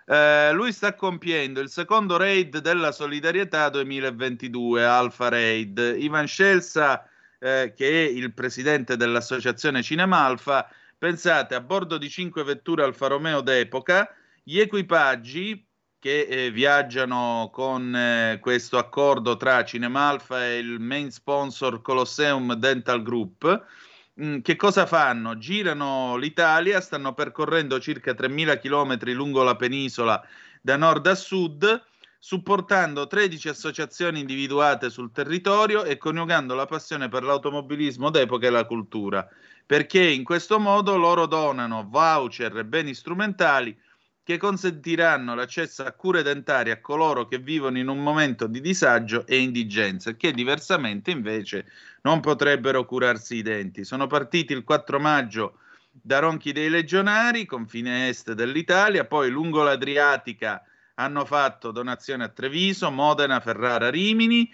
Eh, 0.04 0.52
lui 0.52 0.72
sta 0.72 0.94
compiendo 0.94 1.60
il 1.60 1.68
secondo 1.68 2.16
raid 2.16 2.58
della 2.58 2.92
solidarietà 2.92 3.68
2022, 3.68 4.84
Alfa 4.84 5.28
Raid. 5.28 5.96
Ivan 5.98 6.26
Scelsa, 6.26 7.08
eh, 7.38 7.72
che 7.76 8.06
è 8.06 8.08
il 8.08 8.32
presidente 8.32 8.96
dell'associazione 8.96 9.82
Cinema 9.82 10.24
Alfa, 10.24 10.68
Pensate, 11.02 11.56
a 11.56 11.60
bordo 11.60 11.98
di 11.98 12.08
cinque 12.08 12.44
vetture 12.44 12.84
Alfa 12.84 13.08
Romeo 13.08 13.40
d'epoca, 13.40 14.08
gli 14.40 14.60
equipaggi 14.60 15.66
che 15.98 16.20
eh, 16.20 16.52
viaggiano 16.52 17.50
con 17.52 17.92
eh, 17.92 18.38
questo 18.40 18.78
accordo 18.78 19.36
tra 19.36 19.64
Cinema 19.64 20.10
Alfa 20.10 20.46
e 20.46 20.58
il 20.58 20.78
main 20.78 21.10
sponsor 21.10 21.82
Colosseum 21.82 22.54
Dental 22.54 23.02
Group, 23.02 23.66
che 24.14 24.56
cosa 24.56 24.86
fanno? 24.86 25.38
Girano 25.38 26.16
l'Italia, 26.16 26.80
stanno 26.80 27.14
percorrendo 27.14 27.80
circa 27.80 28.12
3.000 28.12 28.60
km 28.60 29.12
lungo 29.12 29.42
la 29.42 29.56
penisola 29.56 30.22
da 30.60 30.76
nord 30.76 31.06
a 31.06 31.14
sud, 31.14 31.82
supportando 32.18 33.06
13 33.06 33.48
associazioni 33.48 34.20
individuate 34.20 34.90
sul 34.90 35.10
territorio 35.12 35.84
e 35.84 35.96
coniugando 35.96 36.54
la 36.54 36.66
passione 36.66 37.08
per 37.08 37.24
l'automobilismo 37.24 38.10
d'epoca 38.10 38.46
e 38.46 38.50
la 38.50 38.66
cultura 38.66 39.28
perché 39.66 40.02
in 40.02 40.24
questo 40.24 40.58
modo 40.58 40.96
loro 40.96 41.26
donano 41.26 41.86
voucher 41.88 42.56
e 42.58 42.64
beni 42.64 42.94
strumentali 42.94 43.76
che 44.24 44.36
consentiranno 44.38 45.34
l'accesso 45.34 45.82
a 45.84 45.92
cure 45.92 46.22
dentarie 46.22 46.72
a 46.72 46.80
coloro 46.80 47.26
che 47.26 47.38
vivono 47.38 47.78
in 47.78 47.88
un 47.88 48.02
momento 48.02 48.46
di 48.46 48.60
disagio 48.60 49.26
e 49.26 49.38
indigenza, 49.40 50.14
che 50.14 50.32
diversamente 50.32 51.10
invece 51.10 51.66
non 52.02 52.20
potrebbero 52.20 52.84
curarsi 52.84 53.36
i 53.36 53.42
denti. 53.42 53.84
Sono 53.84 54.06
partiti 54.06 54.52
il 54.52 54.62
4 54.62 55.00
maggio 55.00 55.58
da 55.90 56.20
Ronchi 56.20 56.52
dei 56.52 56.70
Legionari, 56.70 57.44
confine 57.44 58.08
est 58.08 58.32
dell'Italia, 58.32 59.04
poi 59.04 59.30
lungo 59.30 59.62
l'Adriatica 59.62 60.62
hanno 60.94 61.24
fatto 61.24 61.70
donazione 61.70 62.24
a 62.24 62.28
Treviso, 62.28 62.90
Modena, 62.90 63.40
Ferrara, 63.40 63.90
Rimini, 63.90 64.50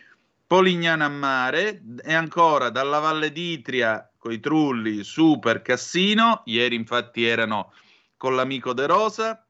Polignano 0.47 1.05
a 1.05 1.09
Mare 1.09 1.83
e 2.03 2.15
ancora 2.15 2.71
dalla 2.71 3.01
Valle 3.01 3.31
d'Itria 3.33 4.11
coi 4.17 4.41
trulli 4.41 5.05
super 5.05 5.61
Cassino. 5.61 6.41
Ieri 6.47 6.75
infatti 6.75 7.25
erano 7.25 7.73
con 8.17 8.35
l'amico 8.35 8.73
De 8.73 8.87
Rosa, 8.87 9.47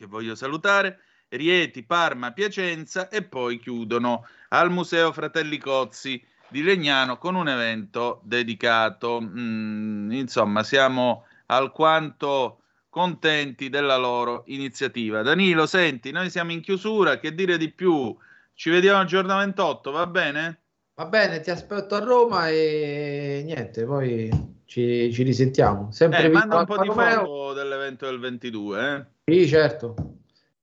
che 0.00 0.06
voglio 0.06 0.34
salutare. 0.34 1.00
Rieti, 1.28 1.84
Parma, 1.84 2.32
Piacenza 2.32 3.08
e 3.08 3.22
poi 3.22 3.58
chiudono 3.58 4.26
al 4.48 4.70
Museo 4.70 5.12
Fratelli 5.12 5.58
Cozzi 5.58 6.20
di 6.48 6.62
Legnano 6.62 7.18
con 7.18 7.34
un 7.34 7.48
evento 7.48 8.22
dedicato. 8.24 9.20
Mm, 9.20 10.10
insomma, 10.12 10.62
siamo 10.62 11.26
alquanto 11.46 12.62
contenti 12.88 13.68
della 13.68 13.98
loro 13.98 14.44
iniziativa. 14.46 15.20
Danilo, 15.20 15.66
senti, 15.66 16.10
noi 16.10 16.30
siamo 16.30 16.52
in 16.52 16.62
chiusura, 16.62 17.18
che 17.18 17.34
dire 17.34 17.58
di 17.58 17.70
più? 17.70 18.16
Ci 18.54 18.70
vediamo 18.70 19.02
il 19.02 19.06
giorno 19.06 19.36
28, 19.36 19.90
va 19.90 20.06
bene? 20.06 20.60
Va 20.94 21.04
bene, 21.06 21.40
ti 21.40 21.50
aspetto 21.50 21.94
a 21.94 22.00
Roma 22.00 22.48
e 22.48 23.42
niente, 23.44 23.84
poi 23.84 24.28
ci, 24.64 25.12
ci 25.12 25.22
risentiamo. 25.22 25.90
Sempre 25.92 26.24
eh, 26.24 26.28
manda 26.30 26.58
un 26.58 26.64
po' 26.64 26.78
di 26.78 26.88
Romeo. 26.88 27.24
foto 27.24 27.52
dell'evento 27.52 28.06
del 28.06 28.18
22, 28.18 28.94
eh? 28.94 29.04
Sì, 29.30 29.48
certo. 29.48 29.94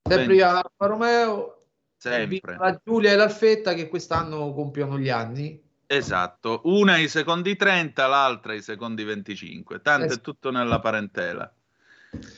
Sempre 0.04 0.34
via 0.34 0.56
Alfa 0.56 0.86
Romeo, 0.86 1.66
Sempre. 1.96 2.58
la 2.58 2.82
Giulia 2.84 3.12
e 3.12 3.16
l'Alfetta 3.16 3.74
che 3.74 3.88
quest'anno 3.88 4.54
compiono 4.54 4.98
gli 4.98 5.10
anni. 5.10 5.62
Esatto, 5.86 6.62
una 6.66 6.94
ai 6.94 7.08
secondi 7.08 7.56
30, 7.56 8.08
l'altra 8.08 8.54
ai 8.54 8.62
secondi 8.62 9.04
25. 9.04 9.82
Tanto 9.82 10.06
esatto. 10.06 10.20
è 10.20 10.24
tutto 10.24 10.52
nella 10.52 10.80
parentela. 10.80 11.52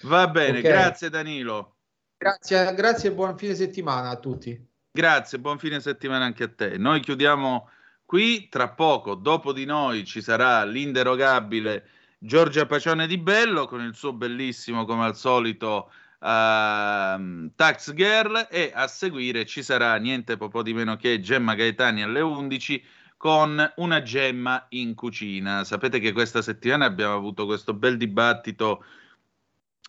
Va 0.03 0.27
bene, 0.27 0.59
okay. 0.59 0.71
grazie 0.71 1.09
Danilo. 1.09 1.75
Grazie, 2.17 2.73
grazie 2.75 3.09
e 3.09 3.13
buon 3.13 3.37
fine 3.37 3.55
settimana 3.55 4.09
a 4.09 4.17
tutti. 4.17 4.67
Grazie, 4.91 5.39
buon 5.39 5.57
fine 5.57 5.79
settimana 5.79 6.25
anche 6.25 6.43
a 6.43 6.49
te. 6.49 6.77
Noi 6.77 6.99
chiudiamo 6.99 7.69
Qui 8.09 8.49
tra 8.49 8.69
poco, 8.69 9.13
dopo 9.13 9.53
di 9.53 9.65
noi, 9.65 10.03
ci 10.03 10.19
sarà 10.19 10.63
l'inderogabile 10.65 11.87
Giorgia 12.17 12.65
Pacione 12.65 13.05
di 13.05 13.19
Bello 13.19 13.67
con 13.67 13.81
il 13.81 13.93
suo 13.93 14.13
bellissimo, 14.13 14.83
come 14.83 15.05
al 15.05 15.15
solito, 15.15 15.91
uh, 16.19 17.51
Tax 17.55 17.93
Girl 17.93 18.47
e 18.49 18.71
a 18.73 18.87
seguire 18.87 19.45
ci 19.45 19.63
sarà 19.63 19.95
niente 19.97 20.37
po' 20.37 20.61
di 20.61 20.73
meno 20.73 20.95
che 20.95 21.19
Gemma 21.19 21.55
Gaetani 21.55 22.03
alle 22.03 22.21
11 22.21 22.83
con 23.17 23.73
una 23.77 24.01
gemma 24.01 24.65
in 24.69 24.95
cucina. 24.95 25.65
Sapete 25.65 25.99
che 25.99 26.13
questa 26.13 26.41
settimana 26.41 26.85
abbiamo 26.85 27.15
avuto 27.15 27.45
questo 27.45 27.73
bel 27.73 27.97
dibattito 27.97 28.83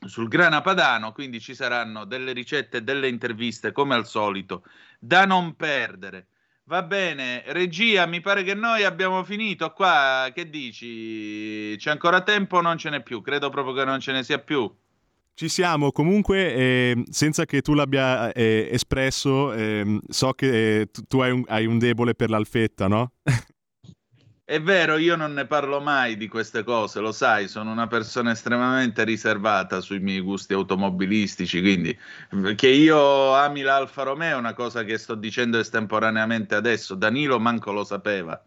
sul 0.07 0.29
grana 0.29 0.62
padano, 0.62 1.12
quindi 1.12 1.40
ci 1.40 1.55
saranno 1.55 2.05
delle 2.05 2.33
ricette 2.33 2.79
e 2.79 2.83
delle 2.83 3.07
interviste 3.09 3.71
come 3.71 3.95
al 3.95 4.07
solito 4.07 4.64
da 4.99 5.27
non 5.27 5.55
perdere. 5.55 6.27
Va 6.64 6.83
bene, 6.83 7.43
regia, 7.49 8.07
mi 8.07 8.21
pare 8.21 8.43
che 8.43 8.55
noi 8.55 8.85
abbiamo 8.85 9.25
finito 9.25 9.73
qua. 9.73 10.31
Che 10.33 10.49
dici? 10.49 11.77
C'è 11.77 11.90
ancora 11.90 12.23
tempo 12.23 12.59
o 12.59 12.61
non 12.61 12.79
ce 12.79 12.90
n'è 12.90 13.03
più? 13.03 13.21
Credo 13.23 13.49
proprio 13.51 13.75
che 13.75 13.85
non 13.85 14.01
ce 14.01 14.12
ne 14.12 14.23
sia 14.23 14.38
più. 14.38 14.73
Ci 15.40 15.48
siamo, 15.48 15.90
comunque 15.90 16.55
eh, 16.55 17.05
senza 17.09 17.46
che 17.46 17.62
tu 17.62 17.72
l'abbia 17.72 18.31
eh, 18.31 18.68
espresso, 18.70 19.55
eh, 19.55 19.98
so 20.07 20.35
che 20.35 20.88
tu, 20.92 21.00
tu 21.09 21.20
hai, 21.20 21.31
un, 21.31 21.42
hai 21.46 21.64
un 21.64 21.79
debole 21.79 22.14
per 22.14 22.29
l'alfetta, 22.29 22.88
no? 22.88 23.12
È 24.44 24.61
vero, 24.61 24.98
io 24.98 25.16
non 25.16 25.33
ne 25.33 25.46
parlo 25.46 25.81
mai 25.81 26.18
di 26.18 26.29
queste 26.29 26.62
cose, 26.62 27.00
lo 27.00 27.11
sai, 27.11 27.48
sono 27.48 27.70
una 27.70 27.87
persona 27.87 28.33
estremamente 28.33 29.03
riservata 29.03 29.81
sui 29.81 30.00
miei 30.00 30.20
gusti 30.20 30.53
automobilistici, 30.53 31.62
quindi 31.62 31.98
che 32.55 32.68
io 32.68 33.33
ami 33.33 33.62
l'Alfa 33.62 34.03
Romeo 34.03 34.37
è 34.37 34.38
una 34.38 34.53
cosa 34.53 34.85
che 34.85 34.98
sto 34.98 35.14
dicendo 35.14 35.59
estemporaneamente 35.59 36.55
adesso, 36.55 36.94
Danilo 36.94 37.40
manco 37.40 37.72
lo 37.72 37.85
sapeva. 37.85 38.44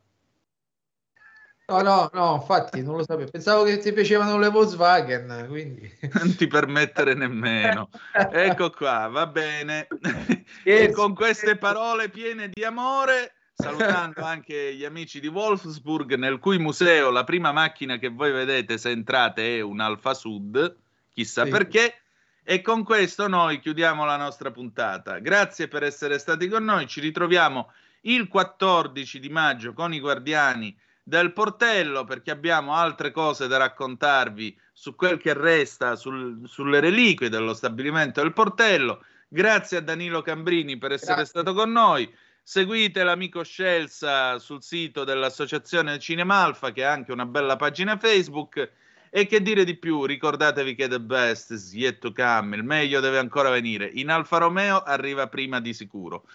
No, 1.65 1.82
no, 1.82 2.10
no, 2.13 2.36
infatti 2.41 2.84
non 2.84 2.97
lo 2.97 3.04
sapevo. 3.04 3.30
Pensavo 3.30 3.63
che 3.63 3.78
ti 3.78 3.93
piacevano 3.93 4.38
le 4.38 4.49
Volkswagen, 4.49 5.45
quindi... 5.47 5.89
Non 6.13 6.36
ti 6.36 6.47
permettere 6.47 7.13
nemmeno. 7.13 7.89
Ecco 8.12 8.69
qua, 8.69 9.08
va 9.08 9.28
bene. 9.28 9.88
e 10.63 10.91
con 10.91 11.13
queste 11.13 11.56
parole 11.58 12.10
piene 12.10 12.49
di 12.52 12.63
amore 12.65 13.36
salutando 13.54 14.23
anche 14.23 14.76
gli 14.76 14.84
amici 14.84 15.21
di 15.21 15.28
Wolfsburg, 15.28 16.15
nel 16.15 16.39
cui 16.39 16.58
museo 16.58 17.12
la 17.12 17.23
prima 17.23 17.52
macchina 17.54 17.97
che 17.97 18.10
voi 18.10 18.32
vedete 18.32 18.78
se 18.78 18.89
entrate 18.89 19.58
è 19.58 19.62
un 19.62 19.80
Alfa 19.80 20.13
Sud, 20.13 20.76
chissà 21.13 21.45
sì. 21.45 21.49
perché. 21.49 21.97
E 22.43 22.62
con 22.62 22.84
questo 22.84 23.30
noi 23.30 23.62
chiudiamo 23.62 24.04
la 24.04 24.17
nostra 24.17 24.52
puntata. 24.52 25.19
Grazie 25.19 25.69
per 25.69 25.84
essere 25.84 26.19
stati 26.19 26.49
con 26.49 26.65
noi. 26.65 26.88
Ci 26.88 26.99
ritroviamo 26.99 27.71
il 28.02 28.28
14 28.28 29.19
di 29.19 29.30
maggio 29.30 29.71
con 29.71 29.93
i 29.93 30.02
Guardiani 30.02 30.78
del 31.04 31.34
Portello 31.34 32.06
perché 32.06 32.32
abbiamo 32.32 32.74
altre 32.76 33.12
cose 33.12 33.48
da 33.48 33.58
raccontarvi 33.58 34.58
su 34.72 34.96
quel 34.96 35.18
che 35.18 35.34
resta 35.34 35.96
sul, 35.96 36.48
sulle 36.48 36.80
reliquie 36.80 37.30
dello 37.30 37.54
stabilimento 37.54 38.22
del 38.22 38.32
Portello. 38.32 39.04
Grazie 39.28 39.78
a 39.78 39.82
Danilo 39.82 40.22
Cambrini 40.22 40.78
per 40.78 40.94
essere 40.94 41.16
Grazie. 41.16 41.26
stato 41.26 41.54
con 41.54 41.72
noi. 41.72 42.12
Seguite 42.42 43.04
l'amico 43.04 43.44
Scelsa 43.44 44.38
sul 44.39 44.62
sito 44.62 45.04
dell'Associazione 45.04 46.00
Cinema 46.00 46.44
Alfa 46.44 46.72
che 46.72 46.86
ha 46.86 46.92
anche 46.92 47.12
una 47.12 47.26
bella 47.26 47.56
pagina 47.56 47.98
Facebook. 47.98 48.72
E 49.10 49.28
che 49.28 49.42
dire 49.42 49.63
di 49.63 49.76
più? 49.76 50.06
Ricordatevi 50.06 50.74
che 50.74 50.88
the 50.88 51.00
best 51.00 51.52
is 51.52 51.72
yet 51.74 52.00
to 52.00 52.12
come, 52.12 52.56
il 52.56 52.63
meglio 52.63 53.00
deve 53.00 53.20
ancora 53.20 53.50
venire. 53.50 53.86
In 53.86 54.10
Alfa 54.10 54.39
Romeo 54.39 54.82
arriva 54.82 55.28
prima 55.28 55.60
di 55.60 55.74
sicuro. 55.74 56.26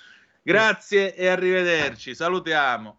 Grazie 0.43 1.15
e 1.15 1.27
arrivederci. 1.27 2.15
Salutiamo. 2.15 2.99